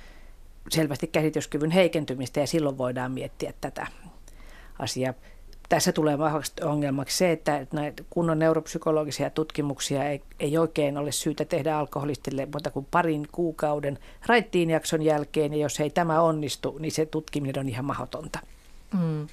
[0.70, 3.88] selvästi käsityskyvyn heikentymistä ja silloin voidaan miettiä tätä
[4.80, 5.14] asiaa.
[5.70, 11.46] Tässä tulee vahvasti ongelmaksi se, että näitä kunnon neuropsykologisia tutkimuksia ei, ei oikein ole syytä
[11.46, 16.92] tehdä alkoholistille mutta kuin parin kuukauden raittiin jakson jälkeen, ja jos ei tämä onnistu, niin
[16.92, 18.40] se tutkiminen on ihan mahdotonta.
[18.94, 19.28] Mm.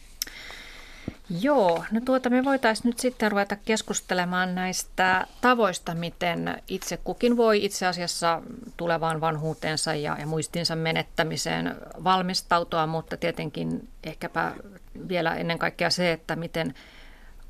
[1.38, 7.64] Joo, no tuota me voitaisiin nyt sitten ruveta keskustelemaan näistä tavoista, miten itse kukin voi
[7.64, 8.42] itse asiassa
[8.76, 14.52] tulevaan vanhuutensa ja, ja muistinsa menettämiseen valmistautua, mutta tietenkin ehkäpä
[15.08, 16.74] vielä ennen kaikkea se, että miten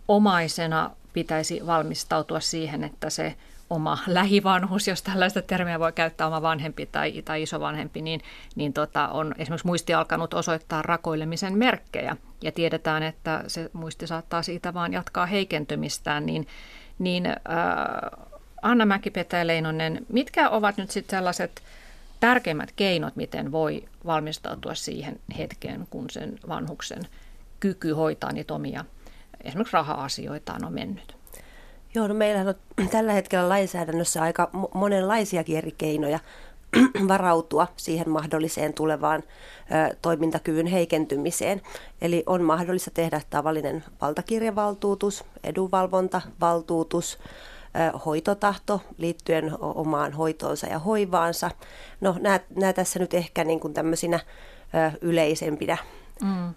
[0.09, 3.37] omaisena pitäisi valmistautua siihen, että se
[3.71, 8.21] oma lähivanhus, jos tällaista termiä voi käyttää, oma vanhempi tai, tai isovanhempi, niin,
[8.55, 14.43] niin tota, on esimerkiksi muisti alkanut osoittaa rakoilemisen merkkejä ja tiedetään, että se muisti saattaa
[14.43, 16.47] siitä vaan jatkaa heikentymistään, niin,
[16.99, 17.37] niin äh,
[18.63, 19.01] Anna
[19.33, 21.63] ja Leinonen, mitkä ovat nyt sitten sellaiset
[22.21, 27.03] tärkeimmät keinot, miten voi valmistautua siihen hetkeen, kun sen vanhuksen
[27.61, 28.85] kyky hoitaa niitä omia
[29.45, 31.20] esimerkiksi raha-asioitaan on mennyt?
[31.95, 36.19] Joo, no meillähän on tällä hetkellä lainsäädännössä aika monenlaisiakin eri keinoja
[37.09, 41.63] varautua siihen mahdolliseen tulevaan ö, toimintakyvyn heikentymiseen.
[42.01, 47.19] Eli on mahdollista tehdä tavallinen valtakirjavaltuutus, edunvalvontavaltuutus,
[47.95, 51.51] ö, hoitotahto liittyen omaan hoitoonsa ja hoivaansa.
[52.01, 52.17] No
[52.57, 55.77] nämä tässä nyt ehkä niin kuin tämmöisinä ö, yleisempinä
[56.23, 56.55] mm.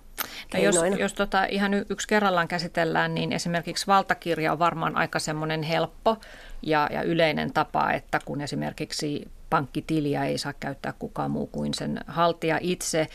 [0.54, 5.64] No jos jos tota ihan yksi kerrallaan käsitellään, niin esimerkiksi valtakirja on varmaan aika semmoinen
[5.64, 6.18] helppo
[6.62, 12.00] ja, ja yleinen tapa, että kun esimerkiksi pankkitiliä ei saa käyttää kukaan muu kuin sen
[12.08, 13.08] haltija itse,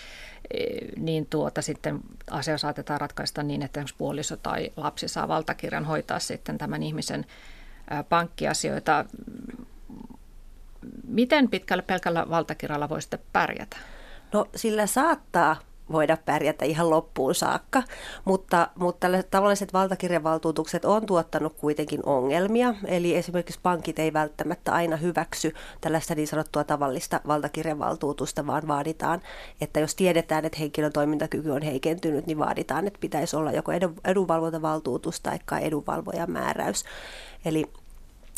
[0.55, 5.85] eh, niin tuota sitten asia saatetaan ratkaista niin, että esimerkiksi puoliso tai lapsi saa valtakirjan
[5.85, 7.27] hoitaa sitten tämän ihmisen
[8.09, 9.05] pankkiasioita.
[11.05, 13.77] Miten pitkälle pelkällä valtakirjalla voi sitten pärjätä?
[14.33, 15.57] No sillä saattaa
[15.93, 17.83] voida pärjätä ihan loppuun saakka.
[18.25, 22.75] Mutta, mutta tavalliset valtakirjavaltuutukset on tuottanut kuitenkin ongelmia.
[22.85, 29.23] Eli esimerkiksi pankit ei välttämättä aina hyväksy tällaista niin sanottua tavallista valtakirjavaltuutusta, vaan vaaditaan,
[29.61, 33.73] että jos tiedetään, että henkilön toimintakyky on heikentynyt, niin vaaditaan, että pitäisi olla joko
[34.05, 36.85] edunvalvontavaltuutus tai edunvalvojan määräys.
[37.45, 37.65] Eli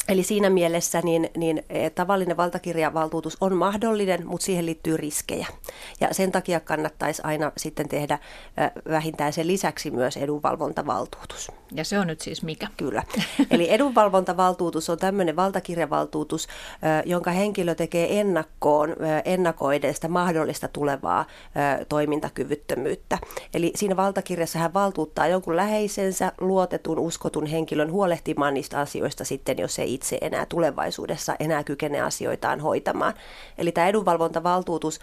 [0.09, 5.47] Eli siinä mielessä niin, niin e, tavallinen valtakirjavaltuutus on mahdollinen, mutta siihen liittyy riskejä.
[6.01, 8.19] Ja sen takia kannattaisi aina sitten tehdä
[8.91, 11.53] vähintään sen lisäksi myös edunvalvontavaltuutus.
[11.73, 12.69] Ja se on nyt siis mikä?
[12.77, 13.03] Kyllä.
[13.51, 16.49] Eli edunvalvontavaltuutus on tämmöinen valtakirjavaltuutus,
[17.07, 21.27] jonka henkilö tekee ennakkoon, ennakoiden sitä mahdollista tulevaa
[21.89, 23.19] toimintakyvyttömyyttä.
[23.55, 29.79] Eli siinä valtakirjassa hän valtuuttaa jonkun läheisensä, luotetun, uskotun henkilön huolehtimaan niistä asioista sitten, jos
[29.79, 33.15] ei itse enää tulevaisuudessa enää kykene asioitaan hoitamaan.
[33.59, 35.01] Eli tämä edunvalvontavaltuutus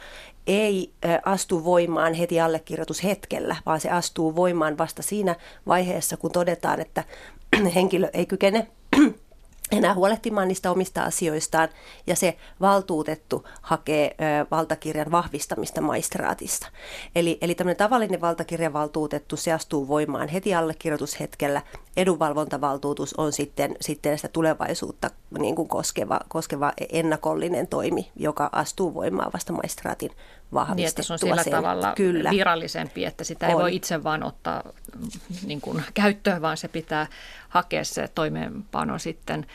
[0.48, 0.94] ei
[1.26, 5.36] astu voimaan heti allekirjoitushetkellä, vaan se astuu voimaan vasta siinä
[5.68, 7.04] vaiheessa, kun todetaan, että
[7.76, 8.68] henkilö ei kykene
[9.72, 11.70] enää huolehtimaan niistä omista asioistaan
[12.08, 16.68] ja se valtuutettu hakee ö, valtakirjan vahvistamista maistraatista.
[17.16, 21.62] Eli, eli tämmöinen tavallinen valtakirjavaltuutettu, se astuu voimaan heti allekirjoitushetkellä.
[21.98, 29.34] Edunvalvontavaltuutus on sitten, sitten sitä tulevaisuutta niin kuin koskeva, koskeva ennakollinen toimi, joka astuu voimaan
[29.34, 30.12] vasta maistraatin
[30.54, 30.76] vahvistettua.
[30.76, 31.52] Niin, että se on sillä sen.
[31.54, 32.30] tavalla Kyllä.
[32.30, 33.50] virallisempi, että sitä on.
[33.50, 34.64] ei voi itse vaan ottaa
[35.46, 37.08] niin kuin, käyttöön, vaan se pitää
[37.50, 39.46] hakea se toimeenpano sitten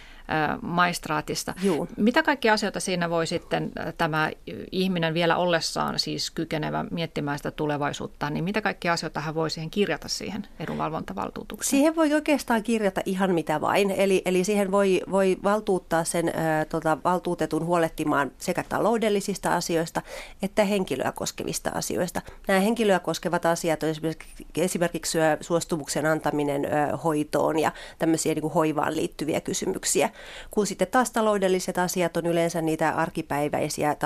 [0.62, 1.55] maistraatista.
[1.62, 1.88] Juu.
[1.97, 4.31] Mitä kaikkia asioita siinä voi sitten tämä
[4.73, 9.71] ihminen vielä ollessaan siis kykenevä miettimään sitä tulevaisuutta, niin mitä kaikkia asioita hän voi siihen
[9.71, 11.71] kirjata siihen edunvalvontavaltuutukseen?
[11.71, 16.64] Siihen voi oikeastaan kirjata ihan mitä vain, eli, eli siihen voi, voi valtuuttaa sen ä,
[16.64, 20.03] tota, valtuutetun huolehtimaan sekä taloudellisista asioista
[20.42, 22.23] että henkilöä koskevista asioista.
[22.49, 28.55] Nämä henkilöä koskevat asiat on esimerkiksi, esimerkiksi suostumuksen antaminen ä, hoitoon ja tämmöisiä niin kuin
[28.55, 30.11] hoivaan liittyviä kysymyksiä
[30.51, 33.97] kun sitten taas taloudelliset asiat on yleensä niitä arkipäiväisiä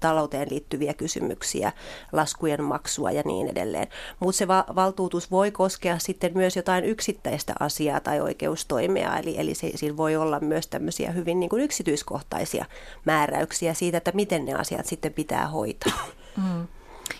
[0.00, 1.72] talouteen liittyviä kysymyksiä,
[2.12, 3.88] laskujen maksua ja niin edelleen.
[4.20, 9.54] Mutta se va- valtuutus voi koskea sitten myös jotain yksittäistä asiaa tai oikeustoimea, eli, eli
[9.54, 12.64] se, siinä voi olla myös tämmöisiä hyvin niin kuin yksityiskohtaisia
[13.04, 16.06] määräyksiä siitä, että miten ne asiat sitten pitää hoitaa.
[16.36, 16.66] Mm.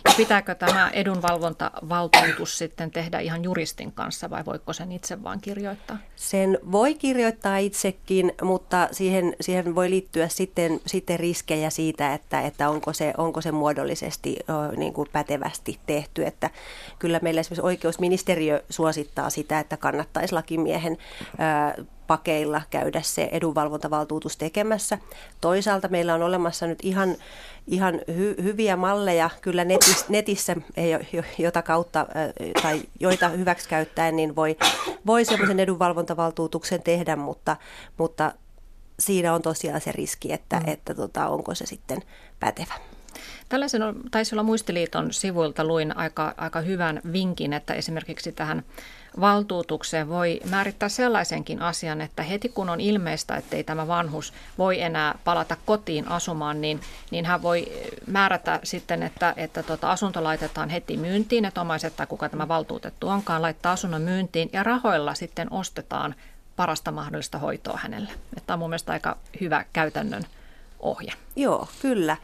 [0.05, 5.99] Ja pitääkö tämä edunvalvontavaltuutus sitten tehdä ihan juristin kanssa vai voiko sen itse vaan kirjoittaa?
[6.17, 12.71] Sen voi kirjoittaa itsekin, mutta siihen, siihen voi liittyä sitten, sitten riskejä siitä, että, että
[12.71, 14.37] onko, se, onko se muodollisesti
[14.77, 16.27] niin kuin pätevästi tehty.
[16.27, 16.51] Että
[16.99, 20.99] kyllä meillä esimerkiksi oikeusministeriö suosittaa sitä, että kannattaisi lakimiehen
[22.07, 24.99] pakeilla käydä se edunvalvontavaltuutus tekemässä.
[25.41, 27.17] Toisaalta meillä on olemassa nyt ihan,
[27.67, 30.57] ihan hy, hyviä malleja kyllä netis, netissä,
[31.39, 32.07] jota kautta
[32.63, 34.57] tai joita hyväksi käyttäen, niin voi,
[35.07, 37.57] voi semmoisen edunvalvontavaltuutuksen tehdä, mutta,
[37.99, 38.33] mutta
[39.01, 40.69] siinä on tosiaan se riski, että, mm.
[40.69, 41.99] että tota, onko se sitten
[42.41, 42.75] pätevä.
[43.49, 48.65] Tällaisen taisi olla Muistiliiton sivuilta luin aika, aika hyvän vinkin, että esimerkiksi tähän
[49.21, 54.81] valtuutukseen voi määrittää sellaisenkin asian, että heti kun on ilmeistä, että ei tämä vanhus voi
[54.81, 57.73] enää palata kotiin asumaan, niin, niin hän voi
[58.07, 63.09] määrätä sitten, että, että tuota asunto laitetaan heti myyntiin, että omaiset tai kuka tämä valtuutettu
[63.09, 66.15] onkaan, laittaa asunnon myyntiin ja rahoilla sitten ostetaan
[66.57, 68.13] parasta mahdollista hoitoa hänelle.
[68.47, 70.23] Tämä on mun mielestä aika hyvä käytännön
[70.81, 71.13] ohje.
[71.37, 72.17] Joo, kyllä.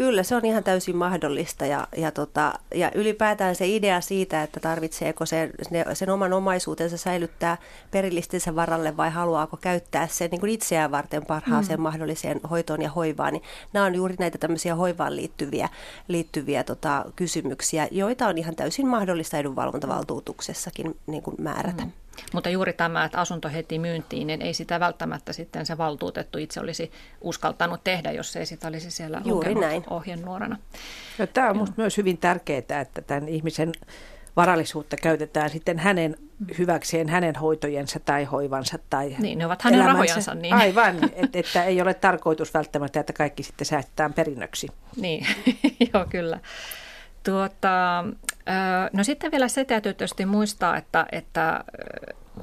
[0.00, 4.60] Kyllä, se on ihan täysin mahdollista ja, ja, tota, ja ylipäätään se idea siitä, että
[4.60, 5.50] tarvitseeko sen,
[5.92, 7.56] sen oman omaisuutensa säilyttää
[7.90, 11.82] perillistensä varalle vai haluaako käyttää sen niin kuin itseään varten parhaaseen mm.
[11.82, 15.68] mahdolliseen hoitoon ja hoivaan, niin nämä on juuri näitä tämmöisiä hoivaan liittyviä,
[16.08, 21.84] liittyviä tota, kysymyksiä, joita on ihan täysin mahdollista edunvalvontavaltuutuksessakin niin kuin määrätä.
[21.84, 21.92] Mm.
[22.32, 26.60] Mutta juuri tämä, että asunto heti myyntiin, niin ei sitä välttämättä sitten se valtuutettu itse
[26.60, 29.84] olisi uskaltanut tehdä, jos ei sitä olisi siellä juuri näin.
[29.90, 30.56] ohjenuorana.
[31.18, 33.72] No, tämä on minusta myös hyvin tärkeää, että tämän ihmisen
[34.36, 36.16] varallisuutta käytetään sitten hänen
[36.58, 39.98] hyväkseen hänen hoitojensa tai hoivansa tai Niin, ne ovat hänen elämänsä.
[39.98, 40.34] rahojansa.
[40.34, 40.54] Niin.
[40.54, 44.68] Aivan, että, että ei ole tarkoitus välttämättä, että kaikki sitten säästetään perinnöksi.
[44.96, 45.26] Niin,
[45.94, 46.40] joo kyllä.
[47.24, 48.04] Tuota,
[48.92, 51.64] no sitten vielä se täytyy tietysti muistaa, että, että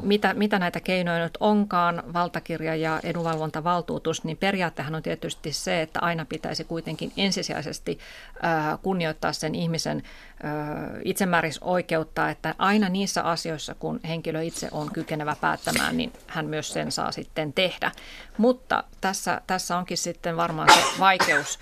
[0.02, 6.00] mitä, mitä näitä keinoja nyt onkaan, valtakirja ja edunvalvontavaltuutus, niin periaattehan on tietysti se, että
[6.00, 8.00] aina pitäisi kuitenkin ensisijaisesti
[8.82, 10.04] kunnioittaa sen ihmisen
[11.06, 16.92] itsemäärisoikeutta, että aina niissä asioissa, kun henkilö itse on kykenevä päättämään, niin hän myös sen
[16.92, 17.92] saa sitten tehdä.
[18.38, 21.60] Mutta tässä, tässä onkin sitten varmaan se vaikeus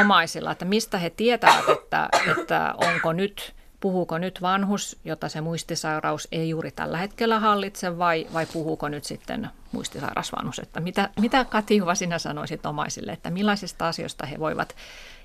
[0.00, 2.08] omaisilla, että mistä he tietävät, että,
[2.40, 8.26] että onko nyt puhuuko nyt vanhus, jota se muistisairaus ei juuri tällä hetkellä hallitse, vai,
[8.32, 10.58] vai puhuuko nyt sitten muistisairas vanhus?
[10.58, 14.76] Että mitä, mitä Katiuva sinä sanoisit omaisille, että millaisista asioista he voivat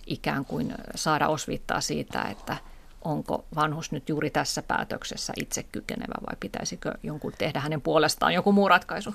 [0.05, 2.57] ikään kuin saada osviittaa siitä, että
[3.01, 8.51] onko vanhus nyt juuri tässä päätöksessä itse kykenevä vai pitäisikö jonkun tehdä hänen puolestaan joku
[8.51, 9.13] muu ratkaisu?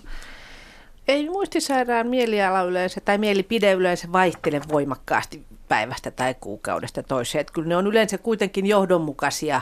[1.09, 7.41] Ei muistisairaan mieliala yleensä tai mielipide yleensä vaihtele voimakkaasti päivästä tai kuukaudesta toiseen.
[7.41, 9.61] Että kyllä ne on yleensä kuitenkin johdonmukaisia.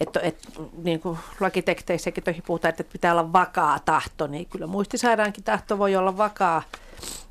[0.00, 0.48] Että, että
[0.82, 5.96] niin kuin lakitekteissäkin toki puhutaan, että pitää olla vakaa tahto, niin kyllä muistisairaankin tahto voi
[5.96, 6.62] olla vakaa,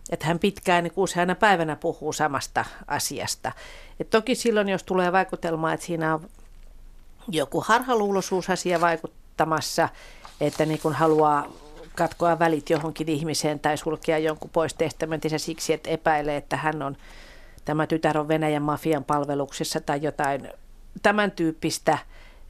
[0.09, 3.51] että hän pitkään niin useana päivänä puhuu samasta asiasta.
[3.99, 6.29] Et toki silloin, jos tulee vaikutelma, että siinä on
[7.27, 9.89] joku harhaluuloisuusasia vaikuttamassa,
[10.41, 11.47] että niin kuin haluaa
[11.95, 16.97] katkoa välit johonkin ihmiseen tai sulkea jonkun pois testamentissa siksi, että epäilee, että hän on,
[17.65, 20.49] tämä tytär on Venäjän mafian palveluksessa tai jotain
[21.03, 21.97] tämän tyyppistä,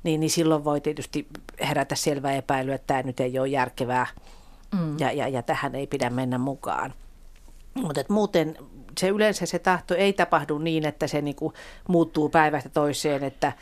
[0.04, 1.28] niin, niin silloin voi tietysti
[1.68, 4.08] herätä selvä epäily, että tämä nyt ei ole järkevää
[4.80, 5.00] mm.
[5.00, 6.94] ja, ja, ja tähän ei pidä mennä mukaan.
[7.74, 8.58] Mutta muuten
[9.00, 11.54] se yleensä se tahto ei tapahdu niin, että se niinku
[11.88, 13.54] muuttuu päivästä toiseen, että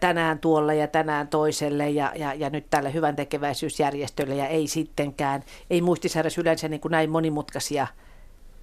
[0.00, 5.44] tänään tuolla ja tänään toiselle ja, ja, ja nyt tälle hyvän tekeväisyysjärjestölle ja ei sittenkään.
[5.70, 7.86] Ei muistisairaus yleensä niin kuin näin monimutkaisia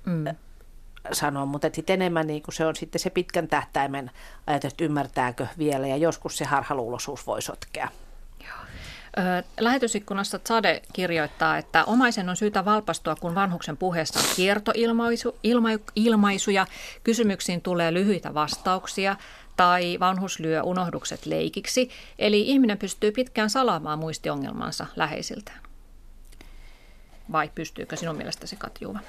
[0.06, 0.26] mm.
[1.12, 4.12] sanoa, mutta sitten enemmän niin kuin se on sitten se pitkän tähtäimen
[4.48, 7.90] ajatus, että ymmärtääkö vielä ja joskus se harhaluuloisuus voi sotkea.
[9.60, 16.68] Lähetysikkunassa Sade kirjoittaa, että omaisen on syytä valpastua, kun vanhuksen puheessa on kiertoilmaisu, ilma, ilmaisuja,
[17.04, 19.16] kysymyksiin tulee lyhyitä vastauksia
[19.58, 21.90] tai vanhus lyö unohdukset leikiksi,
[22.20, 25.60] eli ihminen pystyy pitkään salaamaan muistiongelmansa läheisiltään.
[27.32, 29.00] Vai pystyykö sinun mielestäsi Katjuva?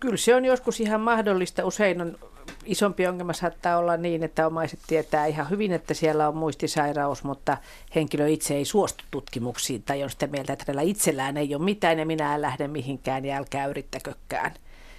[0.00, 1.64] Kyllä se on joskus ihan mahdollista.
[1.64, 2.18] Usein on
[2.64, 7.56] isompi ongelma saattaa olla niin, että omaiset tietää ihan hyvin, että siellä on muistisairaus, mutta
[7.94, 11.98] henkilö itse ei suostu tutkimuksiin tai on sitä mieltä, että hänellä itsellään ei ole mitään
[11.98, 14.54] ja minä en lähde mihinkään ja älkää yrittäkökään.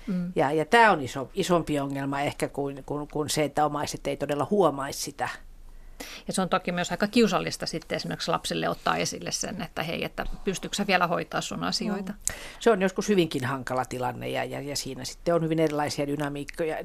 [0.07, 0.31] Mm.
[0.35, 4.17] Ja, ja tämä on iso, isompi ongelma ehkä kuin, kuin, kuin se, että omaiset ei
[4.17, 5.29] todella huomaisi sitä.
[6.27, 10.03] Ja se on toki myös aika kiusallista sitten esimerkiksi lapsille ottaa esille sen, että hei,
[10.03, 12.11] että pystyykö vielä hoitaa sun asioita.
[12.11, 12.33] Mm.
[12.59, 16.77] Se on joskus hyvinkin hankala tilanne ja, ja, ja siinä sitten on hyvin erilaisia dynamiikkoja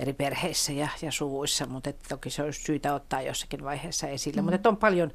[0.00, 4.42] eri perheissä ja, ja suvuissa, mutta että toki se olisi syytä ottaa jossakin vaiheessa esille.
[4.42, 4.50] Mm.
[4.50, 5.10] Mutta on paljon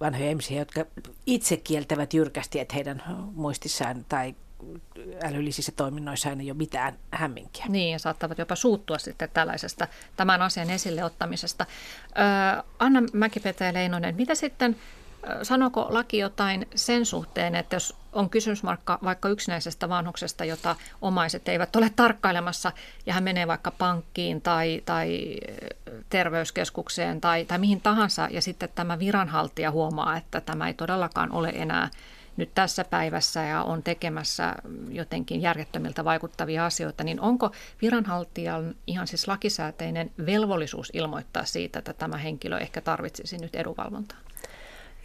[0.00, 0.84] vanhoja ihmisiä, jotka
[1.26, 4.34] itse kieltävät jyrkästi, että heidän muistissaan tai
[5.22, 7.64] älyllisissä toiminnoissa ei ole mitään hämminkiä.
[7.68, 11.66] Niin, ja saattavat jopa suuttua sitten tällaisesta tämän asian esille ottamisesta.
[12.78, 14.76] Anna Mäkipetä Leinonen, mitä sitten,
[15.42, 21.76] sanoko laki jotain sen suhteen, että jos on kysymysmarkka vaikka yksinäisestä vanhuksesta, jota omaiset eivät
[21.76, 22.72] ole tarkkailemassa,
[23.06, 25.36] ja hän menee vaikka pankkiin tai, tai
[26.08, 31.48] terveyskeskukseen tai, tai mihin tahansa, ja sitten tämä viranhaltija huomaa, että tämä ei todellakaan ole
[31.48, 31.90] enää
[32.36, 34.54] nyt tässä päivässä ja on tekemässä
[34.88, 37.50] jotenkin järjettömiltä vaikuttavia asioita, niin onko
[37.82, 44.18] viranhaltijan ihan siis lakisääteinen velvollisuus ilmoittaa siitä, että tämä henkilö ehkä tarvitsisi nyt edunvalvontaa?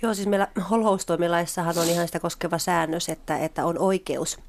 [0.02, 4.40] Joo, siis meillä holhoustoimilaissahan on ihan sitä koskeva säännös, että, että on oikeus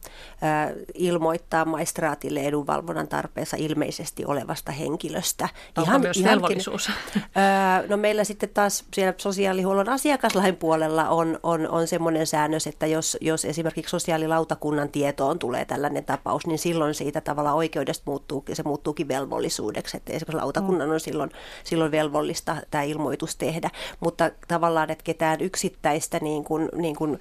[0.43, 5.49] ää, ilmoittaa maistraatille edunvalvonnan tarpeessa ilmeisesti olevasta henkilöstä.
[5.77, 6.91] Onko ihan, myös ihan, velvollisuus?
[7.35, 12.87] Ää, no meillä sitten taas siellä sosiaalihuollon asiakaslain puolella on, on, on semmoinen säännös, että
[12.87, 18.63] jos, jos esimerkiksi sosiaalilautakunnan tietoon tulee tällainen tapaus, niin silloin siitä tavalla oikeudesta muuttuu, se
[18.63, 19.97] muuttuukin velvollisuudeksi.
[19.97, 21.31] Että esimerkiksi lautakunnan on silloin,
[21.65, 27.19] silloin velvollista tämä ilmoitus tehdä, mutta tavallaan, että ketään mitään yksittäistä niin kuin, niin kuin,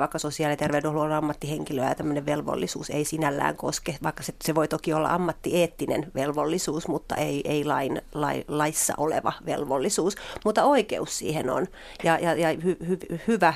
[0.00, 4.92] vaikka sosiaali- ja terveydenhuollon ammattihenkilöä tämmöinen velvollisuus ei sinällään koske, vaikka se, se voi toki
[4.92, 11.66] olla ammattieettinen velvollisuus, mutta ei, ei lain, lai, laissa oleva velvollisuus, mutta oikeus siihen on
[12.04, 13.54] ja, ja, ja hy, hy, hyvä,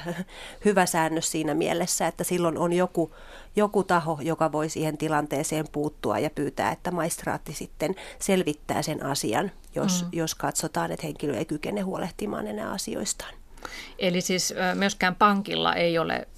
[0.64, 3.10] hyvä säännös siinä mielessä, että silloin on joku,
[3.56, 9.50] joku taho, joka voi siihen tilanteeseen puuttua ja pyytää, että maistraatti sitten selvittää sen asian,
[9.74, 10.08] jos, mm.
[10.12, 13.39] jos katsotaan, että henkilö ei kykene huolehtimaan enää asioistaan.
[13.98, 16.28] Eli siis myöskään pankilla ei ole,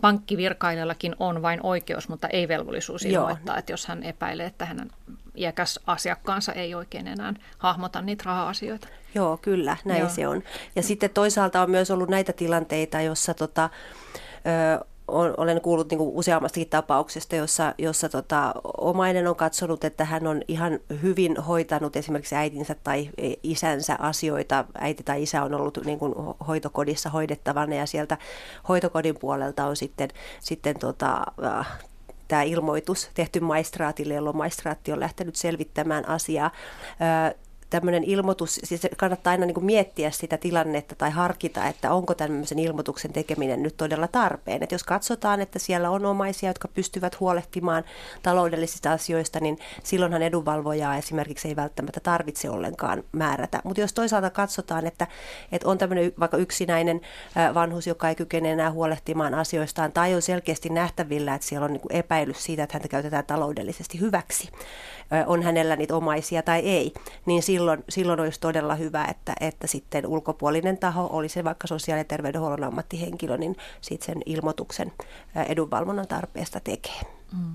[0.00, 3.58] pankkivirkailijallakin on vain oikeus, mutta ei velvollisuus ilmoittaa, Joo.
[3.58, 4.90] että jos hän epäilee, että hänen
[5.36, 8.88] iäkäs asiakkaansa ei oikein enää hahmota niitä raha-asioita.
[9.14, 10.08] Joo, kyllä, näin Joo.
[10.08, 10.42] se on.
[10.76, 13.70] Ja sitten toisaalta on myös ollut näitä tilanteita, jossa tota,
[14.80, 20.42] ö, olen kuullut niin useammastakin tapauksesta, jossa, jossa tota, omainen on katsonut, että hän on
[20.48, 23.10] ihan hyvin hoitanut esimerkiksi äitinsä tai
[23.42, 24.64] isänsä asioita.
[24.78, 26.14] Äiti tai isä on ollut niin kuin
[26.48, 28.18] hoitokodissa hoidettavana ja sieltä
[28.68, 30.08] hoitokodin puolelta on sitten,
[30.40, 31.78] sitten tota, äh,
[32.28, 36.50] tämä ilmoitus tehty maistraatille, jolloin maistraatti on lähtenyt selvittämään asiaa.
[37.02, 37.34] Äh,
[37.70, 42.58] tämmöinen ilmoitus, siis kannattaa aina niin kuin miettiä sitä tilannetta tai harkita, että onko tämmöisen
[42.58, 44.62] ilmoituksen tekeminen nyt todella tarpeen.
[44.62, 47.84] Että jos katsotaan, että siellä on omaisia, jotka pystyvät huolehtimaan
[48.22, 53.60] taloudellisista asioista, niin silloinhan edunvalvojaa esimerkiksi ei välttämättä tarvitse ollenkaan määrätä.
[53.64, 55.06] Mutta jos toisaalta katsotaan, että,
[55.52, 57.00] että on tämmöinen vaikka yksinäinen
[57.54, 61.82] vanhus, joka ei kykene enää huolehtimaan asioistaan, tai on selkeästi nähtävillä, että siellä on niin
[61.90, 64.50] epäilys siitä, että häntä käytetään taloudellisesti hyväksi,
[65.26, 66.92] on hänellä niitä omaisia tai ei,
[67.26, 67.55] niin silloin,
[67.88, 72.64] silloin olisi todella hyvä, että, että sitten ulkopuolinen taho, oli se vaikka sosiaali- ja terveydenhuollon
[72.64, 74.92] ammattihenkilö, niin sitten sen ilmoituksen
[75.48, 77.00] edunvalvonnan tarpeesta tekee.
[77.32, 77.54] Mm.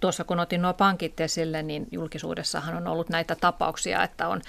[0.00, 4.42] Tuossa kun otin nuo pankit esille, niin julkisuudessahan on ollut näitä tapauksia, että on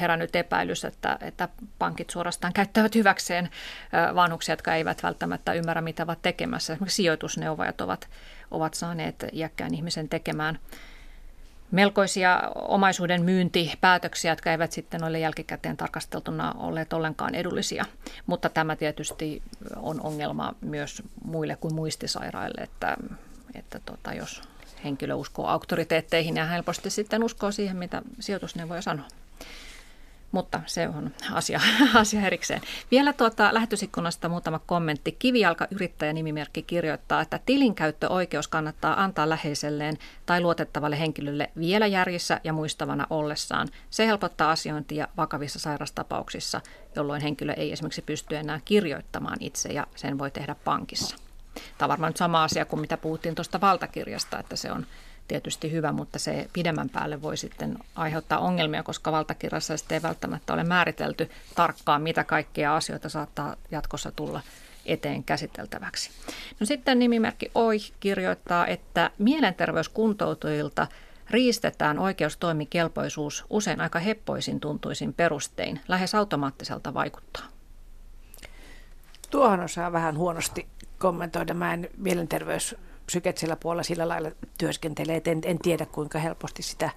[0.00, 1.48] herännyt epäilys, että, että
[1.78, 3.50] pankit suorastaan käyttävät hyväkseen
[4.14, 6.72] vanhuksia, jotka eivät välttämättä ymmärrä, mitä ovat tekemässä.
[6.72, 8.08] Esimerkiksi sijoitusneuvojat ovat,
[8.50, 10.58] ovat saaneet iäkkään ihmisen tekemään
[11.70, 17.84] melkoisia omaisuuden myyntipäätöksiä, jotka eivät sitten ole jälkikäteen tarkasteltuna olleet ollenkaan edullisia.
[18.26, 19.42] Mutta tämä tietysti
[19.76, 22.96] on ongelma myös muille kuin muistisairaille, että,
[23.54, 24.42] että tota, jos
[24.84, 29.06] henkilö uskoo auktoriteetteihin ja helposti sitten uskoo siihen, mitä sijoitusneuvoja sanoo
[30.32, 31.60] mutta se on asia,
[31.94, 32.60] asia erikseen.
[32.90, 35.12] Vielä tuota lähetysikkunasta muutama kommentti.
[35.12, 42.52] Kivijalka yrittäjä nimimerkki kirjoittaa, että tilinkäyttöoikeus kannattaa antaa läheiselleen tai luotettavalle henkilölle vielä järjissä ja
[42.52, 43.68] muistavana ollessaan.
[43.90, 46.60] Se helpottaa asiointia vakavissa sairastapauksissa,
[46.96, 51.16] jolloin henkilö ei esimerkiksi pysty enää kirjoittamaan itse ja sen voi tehdä pankissa.
[51.78, 54.86] Tämä on varmaan nyt sama asia kuin mitä puhuttiin tuosta valtakirjasta, että se on
[55.28, 60.64] tietysti hyvä, mutta se pidemmän päälle voi sitten aiheuttaa ongelmia, koska valtakirjassa ei välttämättä ole
[60.64, 64.40] määritelty tarkkaan, mitä kaikkia asioita saattaa jatkossa tulla
[64.86, 66.10] eteen käsiteltäväksi.
[66.60, 70.86] No sitten nimimerkki OI kirjoittaa, että mielenterveyskuntoutujilta
[71.30, 77.46] riistetään oikeustoimikelpoisuus usein aika heppoisin tuntuisin perustein, lähes automaattiselta vaikuttaa.
[79.30, 80.66] Tuohon osaa vähän huonosti
[80.98, 81.54] kommentoida.
[81.54, 82.76] Mä en mielenterveys
[83.06, 86.90] psyketsillä puolella sillä lailla työskentelee, että en, en tiedä kuinka helposti sitä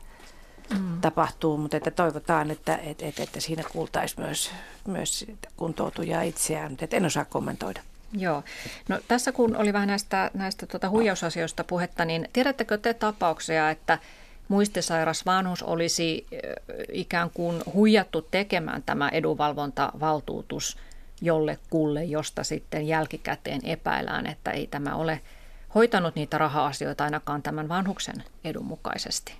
[0.80, 1.02] mm.
[1.02, 4.52] tapahtuu, mutta että toivotaan, että, että, että, että siinä kuultaisiin myös,
[4.88, 5.26] myös
[5.58, 7.82] kuntoutujaa itseään, mutta en osaa kommentoida.
[8.14, 8.44] Joo.
[8.88, 14.00] No, tässä kun oli vähän näistä, näistä tuota huijausasioista puhetta, niin tiedättekö te tapauksia, että
[14.48, 16.28] muistisairas vanhus olisi
[16.92, 20.78] ikään kuin huijattu tekemään tämä edunvalvontavaltuutus
[21.22, 25.22] jollekulle, josta sitten jälkikäteen epäillään, että ei tämä ole–
[25.76, 29.34] hoitanut niitä raha-asioita ainakaan tämän vanhuksen edun mukaisesti.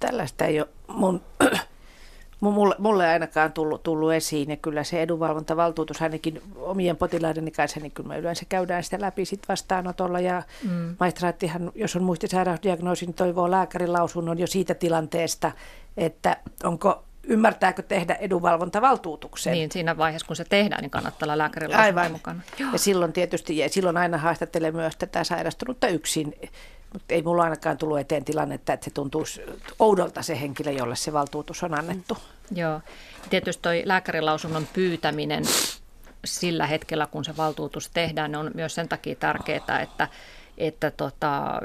[0.00, 0.68] Tällaista ei ole
[2.40, 7.80] mun, mulle, mulle ainakaan tullut, tullut esiin ja kyllä se edunvalvontavaltuutus ainakin omien potilaiden kanssa,
[7.80, 10.96] niin kyllä me yleensä käydään sitä läpi sit vastaanotolla ja mm.
[11.00, 15.52] maistraattihan, jos on muistisairausdiagnoosi, niin toivoo lääkärin lausunnon jo siitä tilanteesta,
[15.96, 19.52] että onko ymmärtääkö tehdä edunvalvontavaltuutuksen.
[19.52, 22.12] Niin, siinä vaiheessa kun se tehdään, niin kannattaa olla lääkärillä Aivan.
[22.12, 22.40] mukana.
[22.58, 22.72] Joo.
[22.72, 26.34] Ja silloin tietysti, ja silloin aina haastattelee myös tätä sairastunutta yksin,
[26.92, 29.42] mutta ei mulla ainakaan tullut eteen tilannetta, että se tuntuisi
[29.78, 32.14] oudolta se henkilö, jolle se valtuutus on annettu.
[32.14, 32.56] Mm.
[32.56, 32.80] Joo.
[33.30, 35.44] Tietysti toi lääkärilausunnon pyytäminen
[36.24, 40.08] sillä hetkellä, kun se valtuutus tehdään, on myös sen takia tärkeää, että
[40.58, 41.60] että, tota,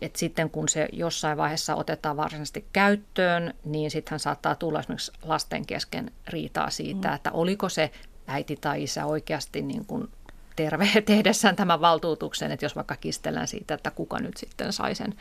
[0.00, 5.66] että sitten kun se jossain vaiheessa otetaan varsinaisesti käyttöön, niin sittenhän saattaa tulla esimerkiksi lasten
[5.66, 7.14] kesken riitaa siitä, mm.
[7.14, 7.90] että oliko se
[8.26, 10.08] äiti tai isä oikeasti niin kuin
[10.56, 15.14] terve tehdessään tämän valtuutuksen, että jos vaikka kistellään siitä, että kuka nyt sitten sai sen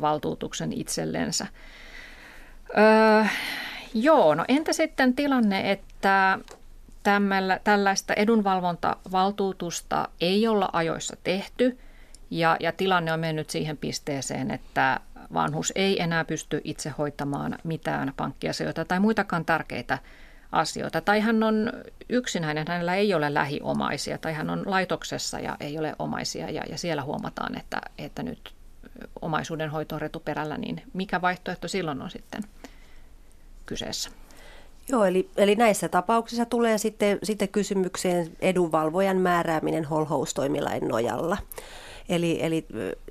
[0.00, 1.46] valtuutuksen itsellensä.
[2.78, 3.24] Öö,
[3.94, 6.38] joo, no entä sitten tilanne, että
[7.02, 11.78] tämmöllä, tällaista edunvalvontavaltuutusta ei olla ajoissa tehty–
[12.30, 15.00] ja, ja tilanne on mennyt siihen pisteeseen, että
[15.34, 19.98] vanhus ei enää pysty itse hoitamaan mitään pankkiasioita tai muitakaan tärkeitä
[20.52, 21.00] asioita.
[21.00, 21.72] Tai hän on
[22.08, 26.78] yksinäinen, hänellä ei ole lähiomaisia tai hän on laitoksessa ja ei ole omaisia ja, ja
[26.78, 28.52] siellä huomataan, että, että nyt
[29.22, 32.42] omaisuuden hoito on retuperällä, niin mikä vaihtoehto silloin on sitten
[33.66, 34.10] kyseessä?
[34.88, 41.36] Joo, eli, eli näissä tapauksissa tulee sitten, sitten kysymykseen edunvalvojan määrääminen holhoustoimilain nojalla.
[42.08, 42.66] Eli, eli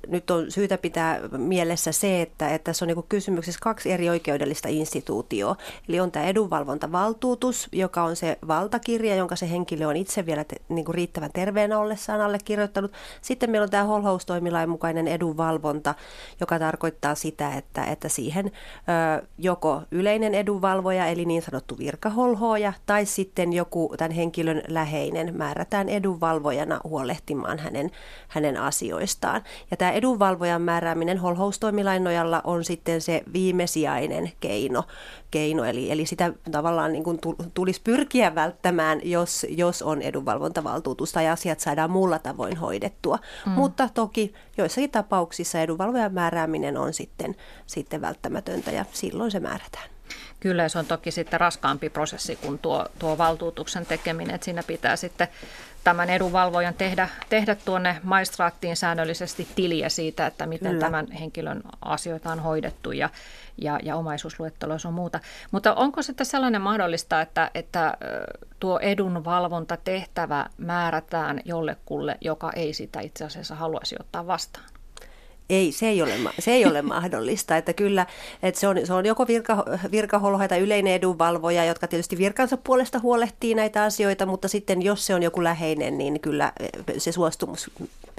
[0.08, 4.68] nyt on syytä pitää mielessä se, että, että tässä on niin kysymyksessä kaksi eri oikeudellista
[4.68, 5.56] instituutioa.
[5.88, 10.56] Eli on tämä edunvalvontavaltuutus, joka on se valtakirja, jonka se henkilö on itse vielä te,
[10.68, 12.92] niin kuin riittävän terveenä ollessaan allekirjoittanut.
[13.20, 15.94] Sitten meillä on tämä holhoustoimilain mukainen edunvalvonta,
[16.40, 23.06] joka tarkoittaa sitä, että, että siihen ö, joko yleinen edunvalvoja, eli niin sanottu virkaholhooja, tai
[23.06, 27.90] sitten joku tämän henkilön läheinen määrätään edunvalvojana huolehtimaan hänen,
[28.28, 29.42] hänen asioistaan asioistaan.
[29.70, 34.84] Ja tämä edunvalvojan määrääminen holhoustoimilain nojalla on sitten se viimesijainen keino,
[35.30, 37.18] keino eli, eli sitä tavallaan niin kuin
[37.54, 43.18] tulisi pyrkiä välttämään, jos, jos on edunvalvontavaltuutus tai asiat saadaan muulla tavoin hoidettua.
[43.46, 43.52] Mm.
[43.52, 47.36] Mutta toki joissakin tapauksissa edunvalvojan määrääminen on sitten,
[47.66, 49.97] sitten välttämätöntä ja silloin se määrätään.
[50.40, 54.96] Kyllä, se on toki sitten raskaampi prosessi kuin tuo, tuo valtuutuksen tekeminen, että siinä pitää
[54.96, 55.28] sitten
[55.84, 60.84] tämän edunvalvojan tehdä, tehdä tuonne maistraattiin säännöllisesti tiliä siitä, että miten Kyllä.
[60.84, 63.10] tämän henkilön asioita on hoidettu ja,
[63.58, 65.20] ja, ja omaisuusluetteloissa on muuta.
[65.50, 67.96] Mutta onko sitten sellainen mahdollista, että, että
[68.60, 74.77] tuo edunvalvontatehtävä määrätään jollekulle, joka ei sitä itse asiassa haluaisi ottaa vastaan?
[75.50, 77.56] Ei, se ei ole, se ei ole mahdollista.
[77.56, 78.06] Että kyllä,
[78.42, 82.98] että se, on, se on joko virka, virkaholhoja tai yleinen edunvalvoja, jotka tietysti virkansa puolesta
[82.98, 86.52] huolehtii näitä asioita, mutta sitten jos se on joku läheinen, niin kyllä
[86.98, 87.70] se suostumus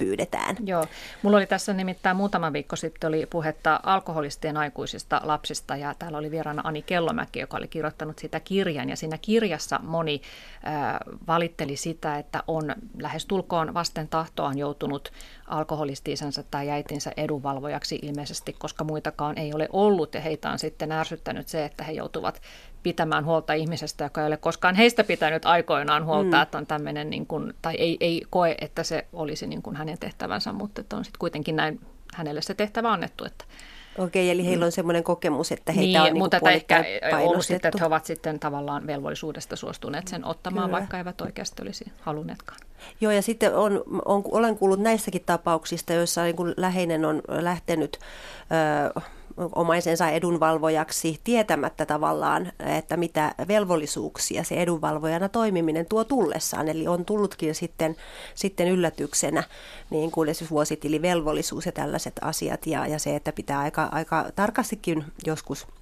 [0.04, 0.56] pyydetään.
[0.66, 0.86] Joo.
[1.22, 6.30] Mulla oli tässä nimittäin muutama viikko sitten oli puhetta alkoholistien aikuisista lapsista ja täällä oli
[6.30, 10.22] vieraana Ani Kellomäki, joka oli kirjoittanut sitä kirjan ja siinä kirjassa moni
[10.66, 15.12] äh, valitteli sitä, että on lähes tulkoon vasten tahtoaan joutunut
[15.46, 21.48] alkoholistiisensa tai äitinsä edunvalvojaksi ilmeisesti, koska muitakaan ei ole ollut ja heitä on sitten ärsyttänyt
[21.48, 22.42] se, että he joutuvat
[22.82, 26.42] pitämään huolta ihmisestä, joka ei ole koskaan heistä pitänyt aikoinaan huolta, mm.
[26.42, 29.98] että on tämmöinen, niin kuin, tai ei, ei koe, että se olisi niin kuin hänen
[29.98, 31.80] tehtävänsä, mutta että on sitten kuitenkin näin
[32.14, 33.44] hänelle se tehtävä annettu, että
[33.98, 36.84] Okei, eli heillä on semmoinen kokemus, että heitä niin, on niin mutta että ehkä
[37.20, 40.78] ollut sitten, että he ovat sitten tavallaan velvollisuudesta suostuneet sen ottamaan, Kyllä.
[40.78, 42.60] vaikka eivät oikeasti olisi halunneetkaan.
[43.00, 47.98] Joo, ja sitten on, on, olen kuullut näissäkin tapauksista, joissa niin läheinen on lähtenyt
[48.96, 49.00] ö,
[49.36, 56.68] omaisensa edunvalvojaksi tietämättä tavallaan, että mitä velvollisuuksia se edunvalvojana toimiminen tuo tullessaan.
[56.68, 57.96] Eli on tullutkin sitten,
[58.34, 59.42] sitten yllätyksenä
[59.90, 65.04] niin kuin esimerkiksi vuositilivelvollisuus ja tällaiset asiat ja, ja se, että pitää aika, aika tarkastikin
[65.26, 65.66] joskus–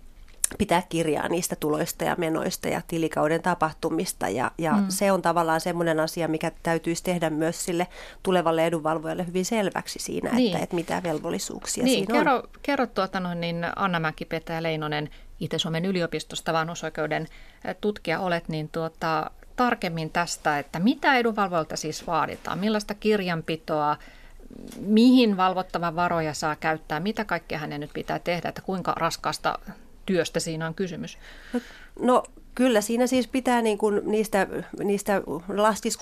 [0.59, 4.29] pitää kirjaa niistä tuloista ja menoista ja tilikauden tapahtumista.
[4.29, 4.87] Ja, ja mm.
[4.89, 7.87] se on tavallaan semmoinen asia, mikä täytyisi tehdä myös sille
[8.23, 10.53] tulevalle edunvalvojalle hyvin selväksi siinä, niin.
[10.53, 12.43] että, että mitä velvollisuuksia niin, siinä kerro, on.
[12.63, 17.27] Kerro tuota noin, niin Anna mäki ja Leinonen Itä-Suomen yliopistosta vanhusoikeuden
[17.81, 23.97] tutkija olet, niin tuota, tarkemmin tästä, että mitä edunvalvojalta siis vaaditaan, millaista kirjanpitoa,
[24.81, 29.59] mihin valvottava varoja saa käyttää, mitä kaikkea hänen nyt pitää tehdä, että kuinka raskasta
[30.09, 31.19] työstä siinä on kysymys?
[32.01, 32.23] No,
[32.55, 34.47] kyllä siinä siis pitää niin kuin niistä,
[34.85, 35.23] niistä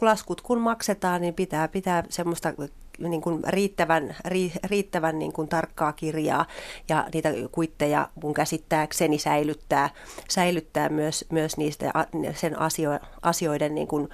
[0.00, 2.54] laskut kun maksetaan, niin pitää pitää semmoista
[2.98, 6.46] niin kuin riittävän, ri, riittävän niin kuin tarkkaa kirjaa
[6.88, 9.90] ja niitä kuitteja mun käsittääkseni säilyttää,
[10.28, 11.92] säilyttää myös, myös niistä
[12.34, 12.90] sen asio,
[13.22, 14.08] asioiden niin kuin,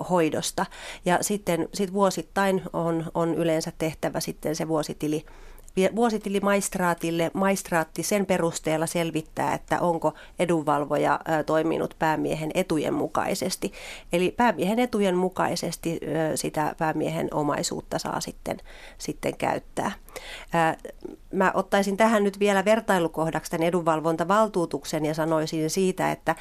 [0.00, 0.66] ö, hoidosta.
[1.04, 5.24] Ja sitten sit vuosittain on, on yleensä tehtävä sitten se vuositili
[5.96, 7.30] vuositili maistraatille.
[7.34, 13.72] Maistraatti sen perusteella selvittää, että onko edunvalvoja toiminut päämiehen etujen mukaisesti.
[14.12, 16.00] Eli päämiehen etujen mukaisesti
[16.34, 18.56] sitä päämiehen omaisuutta saa sitten,
[18.98, 19.92] sitten käyttää.
[21.32, 26.36] Mä ottaisin tähän nyt vielä vertailukohdaksi tämän edunvalvontavaltuutuksen ja sanoisin siitä, että,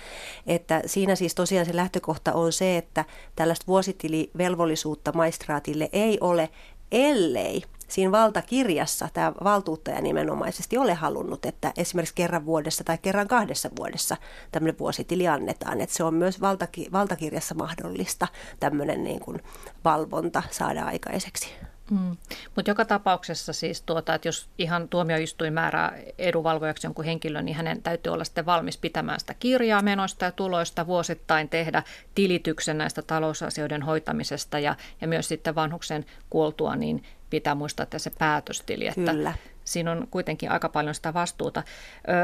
[0.48, 3.06] että siinä siis tosiaan se lähtökohta on se, että
[3.36, 6.50] tällaista vuositilivelvollisuutta maistraatille ei ole,
[6.92, 13.70] ellei siinä valtakirjassa tämä valtuuttaja nimenomaisesti ole halunnut, että esimerkiksi kerran vuodessa tai kerran kahdessa
[13.78, 14.18] vuodessa
[14.52, 15.82] tämmöinen vuositili annetaan.
[15.82, 18.28] Että se on myös valtaki, valtakirjassa mahdollista
[18.60, 19.42] tämmöinen niin kuin
[19.86, 21.48] valvonta saada aikaiseksi.
[21.92, 22.18] Mm.
[22.56, 27.82] Mutta joka tapauksessa siis, tuota, että jos ihan tuomioistuin määrää edunvalvojaksi jonkun henkilön, niin hänen
[27.82, 31.84] täytyy olla sitten valmis pitämään sitä kirjaa menoista ja tuloista vuosittain tehdä
[32.16, 38.12] tilityksen näistä talousasioiden hoitamisesta ja, ja myös sitten vanhuksen kuoltua, niin pitää muistaa että se
[38.20, 39.34] päätöstili, että Kyllä.
[39.74, 41.64] Siinä on kuitenkin aika paljon sitä vastuuta.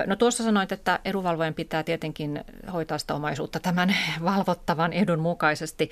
[0.06, 2.44] No tuossa sanoit, että edunvalvojen pitää tietenkin
[2.74, 5.90] hoitaa sitä omaisuutta tämän valvottavan edun mukaisesti.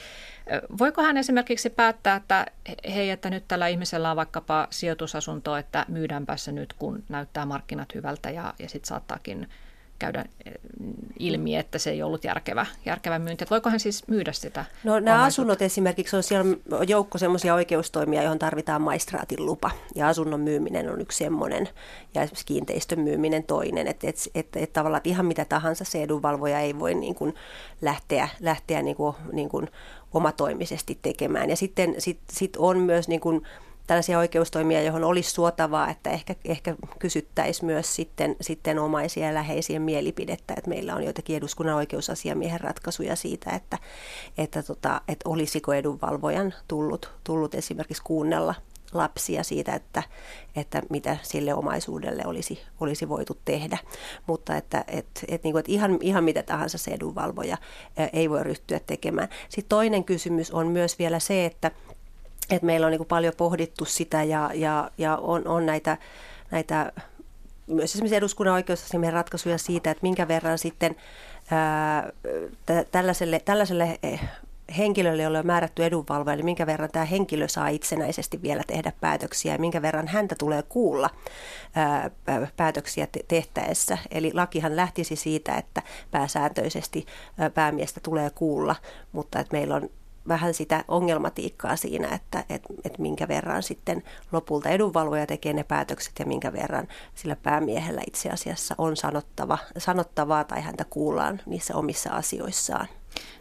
[0.80, 2.46] Voiko hän esimerkiksi päättää, että
[2.94, 7.96] hei, että nyt tällä ihmisellä on vaikkapa sijoitusasunto, että myydäänpä se nyt, kun näyttää markkinat
[7.96, 9.48] hyvältä ja, ja sitten saattaakin–
[10.00, 10.54] käydä eh,
[11.20, 13.44] ilmi, että se ei ollut järkevä, järkevä myynti.
[13.44, 14.66] Että voiko hän siis myydä sitä?
[14.84, 19.72] No nämä asunnot esimerkiksi on siellä joukko semmoisia oikeustoimia, johon tarvitaan maistraatin lupa.
[19.96, 21.70] Ja asunnon myyminen on yksi semmoinen
[22.16, 23.88] ja esimerkiksi kiinteistön myyminen toinen.
[23.88, 27.34] Että et, et, et tavallaan ihan mitä tahansa se edunvalvoja ei voi niin kuin
[27.82, 29.70] lähteä, lähteä niin kuin, niin kuin
[30.14, 31.50] omatoimisesti tekemään.
[31.50, 33.44] Ja sitten sit, sit on myös niin kuin,
[33.88, 39.80] tällaisia oikeustoimia, johon olisi suotavaa, että ehkä, ehkä kysyttäisiin myös sitten, sitten omaisia ja läheisiä
[39.80, 43.78] mielipidettä, että meillä on joitakin eduskunnan oikeusasiamiehen ratkaisuja siitä, että,
[44.38, 48.56] että, tota, että olisiko edunvalvojan tullut, tullut esimerkiksi kuunnella
[48.94, 50.04] lapsia siitä, että,
[50.56, 53.78] että mitä sille omaisuudelle olisi, olisi voitu tehdä.
[54.28, 57.58] Mutta että, että, että, niin kuin, että ihan, ihan mitä tahansa se edunvalvoja
[58.14, 59.30] ei voi ryhtyä tekemään.
[59.50, 61.72] Sitten toinen kysymys on myös vielä se, että,
[62.50, 65.98] että meillä on niin paljon pohdittu sitä ja, ja, ja on, on näitä,
[66.52, 66.92] näitä
[67.68, 70.96] myös esimerkiksi eduskunnan oikeusasiamiehen ratkaisuja siitä, että minkä verran sitten
[71.52, 72.12] ää,
[72.92, 74.22] tällaiselle, tällaiselle eh,
[74.78, 79.54] henkilölle, jolle on määrätty edunvalvoja, eli minkä verran tämä henkilö saa itsenäisesti vielä tehdä päätöksiä
[79.54, 81.10] ja minkä verran häntä tulee kuulla
[81.76, 82.12] ää,
[82.58, 83.98] päätöksiä te- tehtäessä.
[84.12, 85.82] Eli lakihan lähtisi siitä, että
[86.12, 87.06] pääsääntöisesti
[87.38, 88.76] ää, päämiestä tulee kuulla,
[89.12, 89.90] mutta että meillä on
[90.28, 96.14] vähän sitä ongelmatiikkaa siinä, että et, et minkä verran sitten lopulta edunvalvoja tekee ne päätökset
[96.20, 102.10] ja minkä verran sillä päämiehellä itse asiassa on sanottava, sanottavaa tai häntä kuullaan niissä omissa
[102.10, 102.88] asioissaan.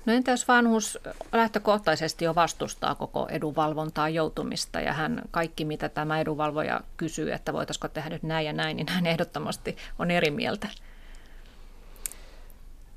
[0.07, 0.99] No entä jos vanhus
[1.33, 7.89] lähtökohtaisesti jo vastustaa koko edunvalvontaa joutumista ja hän kaikki mitä tämä edunvalvoja kysyy, että voitaisiko
[7.89, 10.69] tehdä nyt näin ja näin, niin hän ehdottomasti on eri mieltä.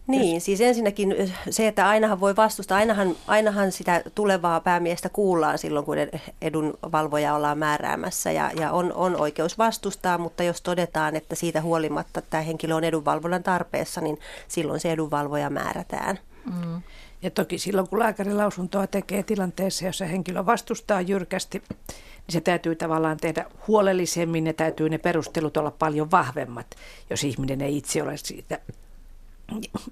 [0.09, 0.45] Niin, Jos...
[0.45, 1.15] siis ensinnäkin
[1.49, 5.95] se, että ainahan voi vastustaa, ainahan, ainahan sitä tulevaa päämiestä kuullaan silloin, kun
[6.41, 12.21] edunvalvoja ollaan määräämässä ja, ja on, on oikeus vastustaa, mutta jos todetaan, että siitä huolimatta
[12.21, 16.19] tämä henkilö on edunvalvonnan tarpeessa, niin silloin se edunvalvoja määrätään.
[16.45, 16.81] Mm.
[17.21, 23.17] Ja toki silloin, kun lääkärilausuntoa tekee tilanteessa, jossa henkilö vastustaa jyrkästi, niin se täytyy tavallaan
[23.17, 26.67] tehdä huolellisemmin ja täytyy ne perustelut olla paljon vahvemmat,
[27.09, 28.59] jos ihminen ei itse ole siitä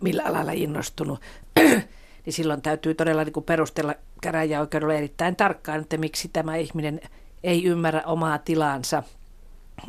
[0.02, 1.22] millä alalla innostunut,
[2.26, 7.02] niin silloin täytyy todella niin kuin perustella käräjäoikeudella erittäin tarkkaan, että miksi tämä ihminen
[7.44, 9.04] ei ymmärrä omaa tilaansa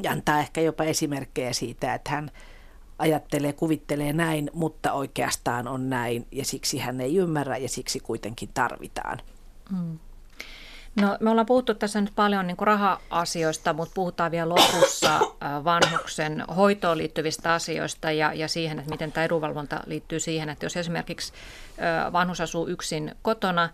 [0.02, 2.30] ja antaa ehkä jopa esimerkkejä siitä, että hän
[2.98, 8.48] ajattelee, kuvittelee näin, mutta oikeastaan on näin ja siksi hän ei ymmärrä ja siksi kuitenkin
[8.54, 9.18] tarvitaan.
[9.70, 9.98] Mm.
[11.00, 15.20] No, me ollaan puhuttu tässä nyt paljon niin raha-asioista, mutta puhutaan vielä lopussa
[15.64, 20.76] vanhuksen hoitoon liittyvistä asioista ja, ja siihen, että miten tämä edunvalvonta liittyy siihen, että jos
[20.76, 21.32] esimerkiksi
[22.12, 23.68] vanhus asuu yksin kotona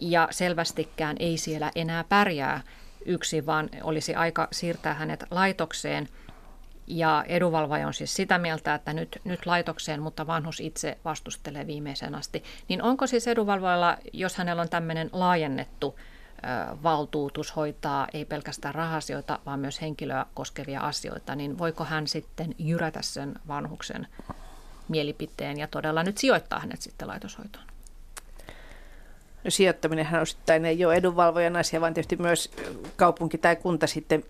[0.00, 2.60] ja selvästikään ei siellä enää pärjää
[3.06, 6.08] yksin, vaan olisi aika siirtää hänet laitokseen–
[6.86, 12.14] ja edunvalvoja on siis sitä mieltä, että nyt, nyt laitokseen, mutta vanhus itse vastustelee viimeisen
[12.14, 12.44] asti.
[12.68, 15.98] Niin onko siis edunvalvojalla, jos hänellä on tämmöinen laajennettu
[16.82, 23.02] valtuutus hoitaa ei pelkästään rahasioita, vaan myös henkilöä koskevia asioita, niin voiko hän sitten jyrätä
[23.02, 24.06] sen vanhuksen
[24.88, 27.64] mielipiteen ja todella nyt sijoittaa hänet sitten laitoshoitoon?
[29.44, 32.50] No sijoittaminenhan osittain ei ole edunvalvojan asia, vaan tietysti myös
[32.96, 34.24] kaupunki tai kunta sitten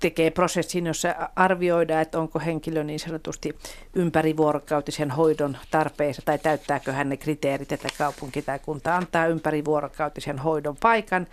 [0.00, 3.56] tekee prosessin, jossa arvioidaan, että onko henkilö niin sanotusti
[3.94, 10.76] ympärivuorokautisen hoidon tarpeessa tai täyttääkö hän ne kriteerit, että kaupunki tai kunta antaa ympärivuorokautisen hoidon
[10.76, 11.26] paikan.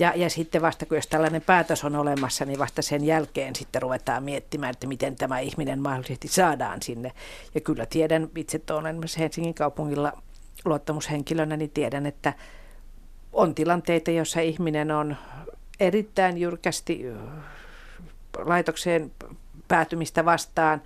[0.00, 3.82] Ja, ja sitten vasta kun jos tällainen päätös on olemassa, niin vasta sen jälkeen sitten
[3.82, 7.12] ruvetaan miettimään, että miten tämä ihminen mahdollisesti saadaan sinne.
[7.54, 10.12] Ja kyllä tiedän, itse olen myös Helsingin kaupungilla
[10.64, 12.32] luottamushenkilönä, niin tiedän, että
[13.32, 15.16] on tilanteita, joissa ihminen on
[15.80, 17.04] erittäin jyrkästi
[18.38, 19.12] laitokseen
[19.68, 20.82] päätymistä vastaan.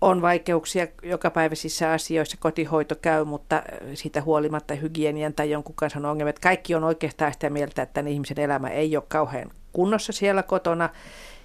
[0.00, 3.62] On vaikeuksia jokapäiväisissä asioissa, kotihoito käy, mutta
[3.94, 6.30] siitä huolimatta hygienian tai jonkun kanssa on ongelma.
[6.30, 10.88] Että kaikki on oikeastaan sitä mieltä, että ihmisen elämä ei ole kauhean kunnossa siellä kotona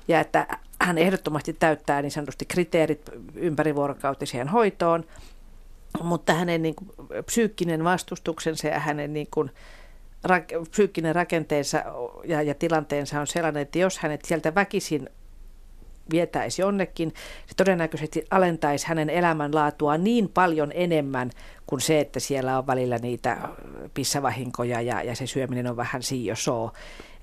[0.07, 0.47] ja että
[0.81, 5.03] hän ehdottomasti täyttää niin sanotusti kriteerit ympärivuorokautiseen hoitoon,
[6.03, 6.89] mutta hänen niin kuin,
[7.25, 9.51] psyykkinen vastustuksensa ja hänen niin kuin,
[10.71, 11.83] psyykkinen rakenteensa
[12.23, 15.09] ja, ja tilanteensa on sellainen, että jos hänet sieltä väkisin
[16.11, 17.13] vietäisi jonnekin,
[17.45, 21.31] se todennäköisesti alentaisi hänen elämänlaatua niin paljon enemmän
[21.67, 23.37] kuin se, että siellä on välillä niitä
[23.93, 26.71] pissavahinkoja ja, ja se syöminen on vähän siijosoo.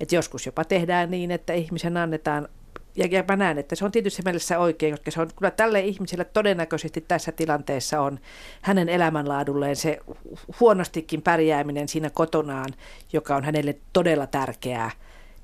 [0.01, 2.49] Et joskus jopa tehdään niin, että ihmisen annetaan
[2.97, 5.81] ja, ja mä näen, että se on tietysti mielessä oikein, koska se on kyllä tälle
[5.81, 8.19] ihmiselle todennäköisesti tässä tilanteessa on
[8.63, 9.99] hänen elämänlaadulleen se
[10.61, 12.71] huonostikin pärjääminen siinä kotonaan,
[13.13, 14.91] joka on hänelle todella tärkeää,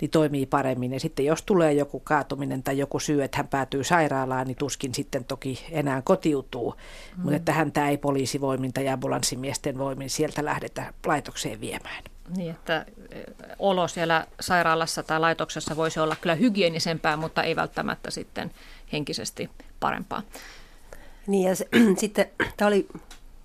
[0.01, 0.93] niin toimii paremmin.
[0.93, 4.95] Ja sitten jos tulee joku kaatuminen tai joku syy, että hän päätyy sairaalaan, niin tuskin
[4.95, 6.75] sitten toki enää kotiutuu.
[7.17, 7.23] Mm.
[7.23, 12.05] Mutta että häntä ei poliisivoimin tai ambulanssimiesten voimin sieltä lähdetä laitokseen viemään.
[12.37, 13.25] Niin, että eh,
[13.59, 18.51] olo siellä sairaalassa tai laitoksessa voisi olla kyllä hygienisempää, mutta ei välttämättä sitten
[18.93, 19.51] henkisesti
[19.81, 20.23] parempaa.
[21.27, 21.69] Niin ja se,
[22.01, 22.27] sitten
[22.57, 22.89] tämä oli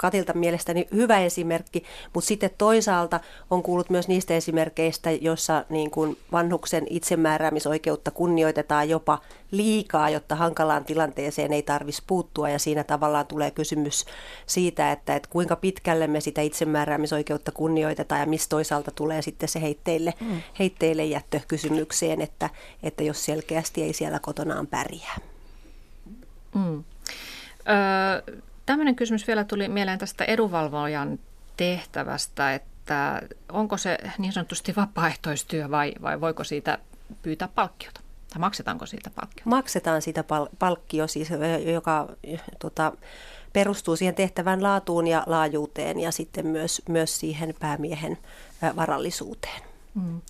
[0.04, 1.84] Katilta mielestäni hyvä esimerkki,
[2.14, 9.20] mutta sitten toisaalta on kuullut myös niistä esimerkkeistä, joissa niin kuin vanhuksen itsemääräämisoikeutta kunnioitetaan jopa
[9.51, 14.06] liikaa, jotta hankalaan tilanteeseen ei tarvitsisi puuttua ja siinä tavallaan tulee kysymys
[14.45, 19.62] siitä, että, että kuinka pitkälle me sitä itsemääräämisoikeutta kunnioitetaan ja mistä toisaalta tulee sitten se
[19.62, 20.41] heitteille, mm.
[20.60, 22.49] heitteille jättö kysymykseen, että,
[22.84, 25.18] että jos selkeästi ei siellä kotonaan pärjää.
[26.56, 26.84] Mm.
[27.70, 31.20] Öö, tämmöinen kysymys vielä tuli mieleen tästä edunvalvojan
[31.57, 36.78] tehtävästä, että onko se niin sanotusti vapaaehtoistyö vai, vai voiko siitä
[37.22, 38.01] pyytää palkkiota?
[38.34, 39.41] Tai maksetaanko siitä palkkio?
[39.45, 41.30] Maksetaan siitä pal- palkkio, siis,
[41.74, 42.07] joka
[42.59, 42.91] tota,
[43.53, 48.18] perustuu siihen tehtävän laatuun ja laajuuteen ja sitten myös, myös siihen päämiehen
[48.76, 49.72] varallisuuteen.
[49.94, 50.22] Mm.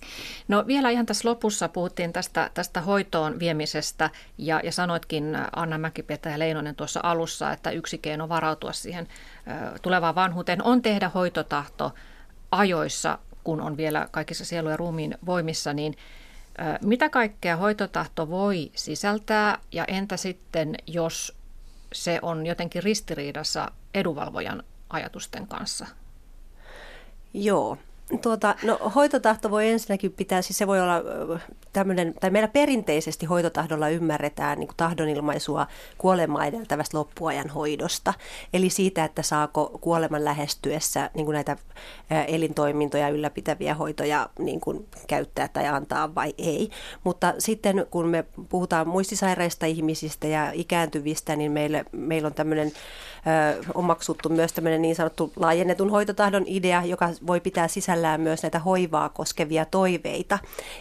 [0.48, 6.30] No vielä ihan tässä lopussa puhuttiin tästä, tästä hoitoon viemisestä ja, ja sanoitkin Anna Mäkipetä
[6.30, 9.08] ja Leinonen tuossa alussa, että yksi keino varautua siihen
[9.74, 11.94] ö, tulevaan vanhuuteen on tehdä hoitotahto
[12.50, 15.96] ajoissa, kun on vielä kaikissa sielu- ja ruumiin voimissa, niin
[16.58, 21.36] ö, mitä kaikkea hoitotahto voi sisältää ja entä sitten, jos
[21.92, 25.86] se on jotenkin ristiriidassa edunvalvojan ajatusten kanssa?
[27.34, 27.78] Joo,
[28.22, 31.02] Tuota, no, hoitotahto voi ensinnäkin pitää, siis se voi olla
[31.72, 35.66] tämmöinen, tai meillä perinteisesti hoitotahdolla ymmärretään niin tahdonilmaisua
[35.98, 38.14] kuolemaa edeltävästä loppuajan hoidosta.
[38.52, 41.56] Eli siitä, että saako kuoleman lähestyessä niin näitä
[42.26, 44.60] elintoimintoja ylläpitäviä hoitoja niin
[45.06, 46.70] käyttää tai antaa vai ei.
[47.04, 52.72] Mutta sitten kun me puhutaan muistisairaista ihmisistä ja ikääntyvistä, niin meille, meillä on tämmöinen
[53.74, 59.08] omaksuttu myös tämmöinen niin sanottu laajennetun hoitotahdon idea, joka voi pitää sisällään myös näitä hoivaa
[59.08, 60.38] koskevia toiveita.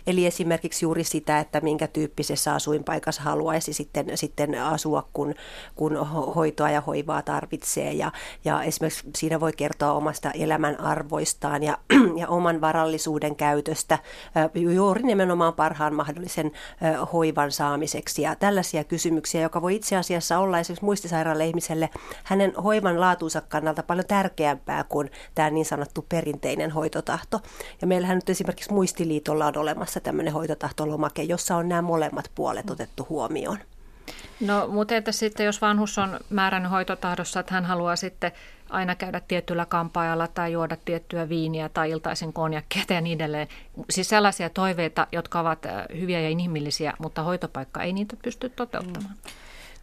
[0.07, 5.33] Eli esimerkiksi juuri sitä, että minkä tyyppisessä asuinpaikassa haluaisi sitten, sitten asua, kun,
[5.75, 5.97] kun
[6.35, 7.93] hoitoa ja hoivaa tarvitsee.
[7.93, 8.11] Ja,
[8.45, 11.77] ja esimerkiksi siinä voi kertoa omasta elämän arvoistaan ja,
[12.21, 13.99] ja oman varallisuuden käytöstä
[14.55, 16.51] juuri nimenomaan parhaan mahdollisen
[17.13, 18.21] hoivan saamiseksi.
[18.21, 21.89] Ja tällaisia kysymyksiä, joka voi itse asiassa olla esimerkiksi muistisairaalle ihmiselle
[22.23, 26.71] hänen hoivan laatuunsa kannalta paljon tärkeämpää kuin tämä niin sanottu perinteinen
[27.11, 27.41] hoitotahto.
[27.81, 33.05] Ja meillähän nyt esimerkiksi Muistiliitolla on olemassa tämmöinen hoitotahtolomake, jossa on nämä molemmat puolet otettu
[33.09, 33.57] huomioon.
[34.39, 38.31] No, mutta entä sitten, jos vanhus on määrännyt hoitotahdossa, että hän haluaa sitten
[38.69, 43.47] aina käydä tietyllä kampaajalla tai juoda tiettyä viiniä tai iltaisin konjakkeita ja niin edelleen.
[43.89, 49.15] Siis sellaisia toiveita, jotka ovat äh, hyviä ja inhimillisiä, mutta hoitopaikka ei niitä pysty toteuttamaan.
[49.23, 49.31] Mm.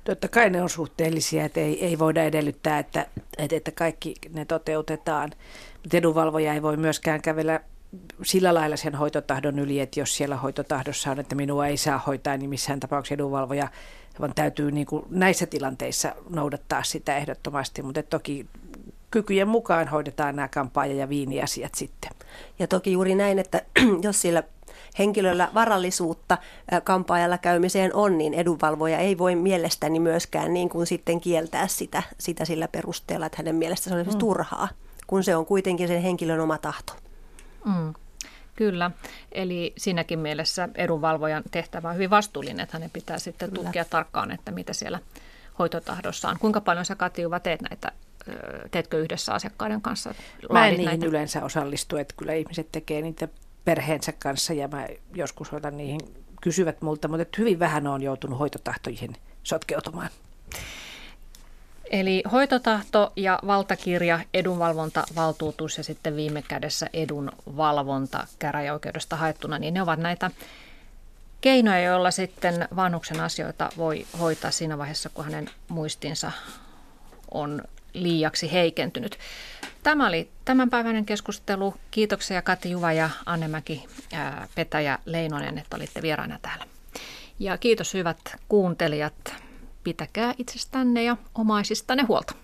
[0.05, 3.07] Totta kai ne on suhteellisia, että ei, ei voida edellyttää, että,
[3.39, 5.31] että kaikki ne toteutetaan.
[5.93, 7.61] Edunvalvoja ei voi myöskään kävellä
[8.23, 12.37] sillä lailla sen hoitotahdon yli, että jos siellä hoitotahdossa on, että minua ei saa hoitaa,
[12.37, 13.69] niin missään tapauksessa edunvalvoja,
[14.21, 18.47] vaan täytyy niin kuin näissä tilanteissa noudattaa sitä ehdottomasti, mutta toki
[19.11, 22.11] kykyjen mukaan hoidetaan nämä kampaaja- ja viiniasiat sitten.
[22.59, 23.63] Ja toki juuri näin, että
[24.03, 24.43] jos sillä
[24.99, 26.39] henkilöllä varallisuutta
[26.85, 32.45] kampaajalla käymiseen on, niin edunvalvoja ei voi mielestäni myöskään niin kuin sitten kieltää sitä, sitä
[32.45, 34.19] sillä perusteella, että hänen mielestä se olisi mm.
[34.19, 34.69] turhaa,
[35.07, 36.93] kun se on kuitenkin sen henkilön oma tahto.
[37.65, 37.95] Mm.
[38.57, 38.91] Kyllä,
[39.33, 43.65] eli siinäkin mielessä edunvalvojan tehtävä on hyvin vastuullinen, että hänen pitää sitten Kyllä.
[43.65, 44.99] tukea tarkkaan, että mitä siellä
[45.59, 46.39] hoitotahdossa on.
[46.39, 47.93] Kuinka paljon sä Katiuva teet näitä
[48.71, 50.15] teetkö yhdessä asiakkaiden kanssa?
[50.53, 51.07] Mä en niihin näitä?
[51.07, 53.29] yleensä osallistu, että kyllä ihmiset tekee niitä
[53.65, 56.01] perheensä kanssa ja mä joskus otan niihin,
[56.41, 60.11] kysyvät multa, mutta hyvin vähän on joutunut hoitotahtoihin sotkeutumaan.
[61.91, 70.01] Eli hoitotahto ja valtakirja, edunvalvontavaltuutus ja sitten viime kädessä edunvalvonta käräjäoikeudesta haettuna, niin ne ovat
[70.01, 70.31] näitä
[71.41, 76.33] keinoja, joilla sitten vanhuksen asioita voi hoitaa siinä vaiheessa, kun hänen muistinsa
[77.31, 79.19] on liiaksi heikentynyt.
[79.83, 81.75] Tämä oli tämänpäiväinen keskustelu.
[81.91, 83.85] Kiitoksia Kati Juva ja Annemäki
[84.55, 86.67] Petäjä Leinonen, että olitte vieraana täällä.
[87.39, 89.35] Ja kiitos hyvät kuuntelijat.
[89.85, 92.35] Pitäkää itsestänne ja omaisistanne huolta.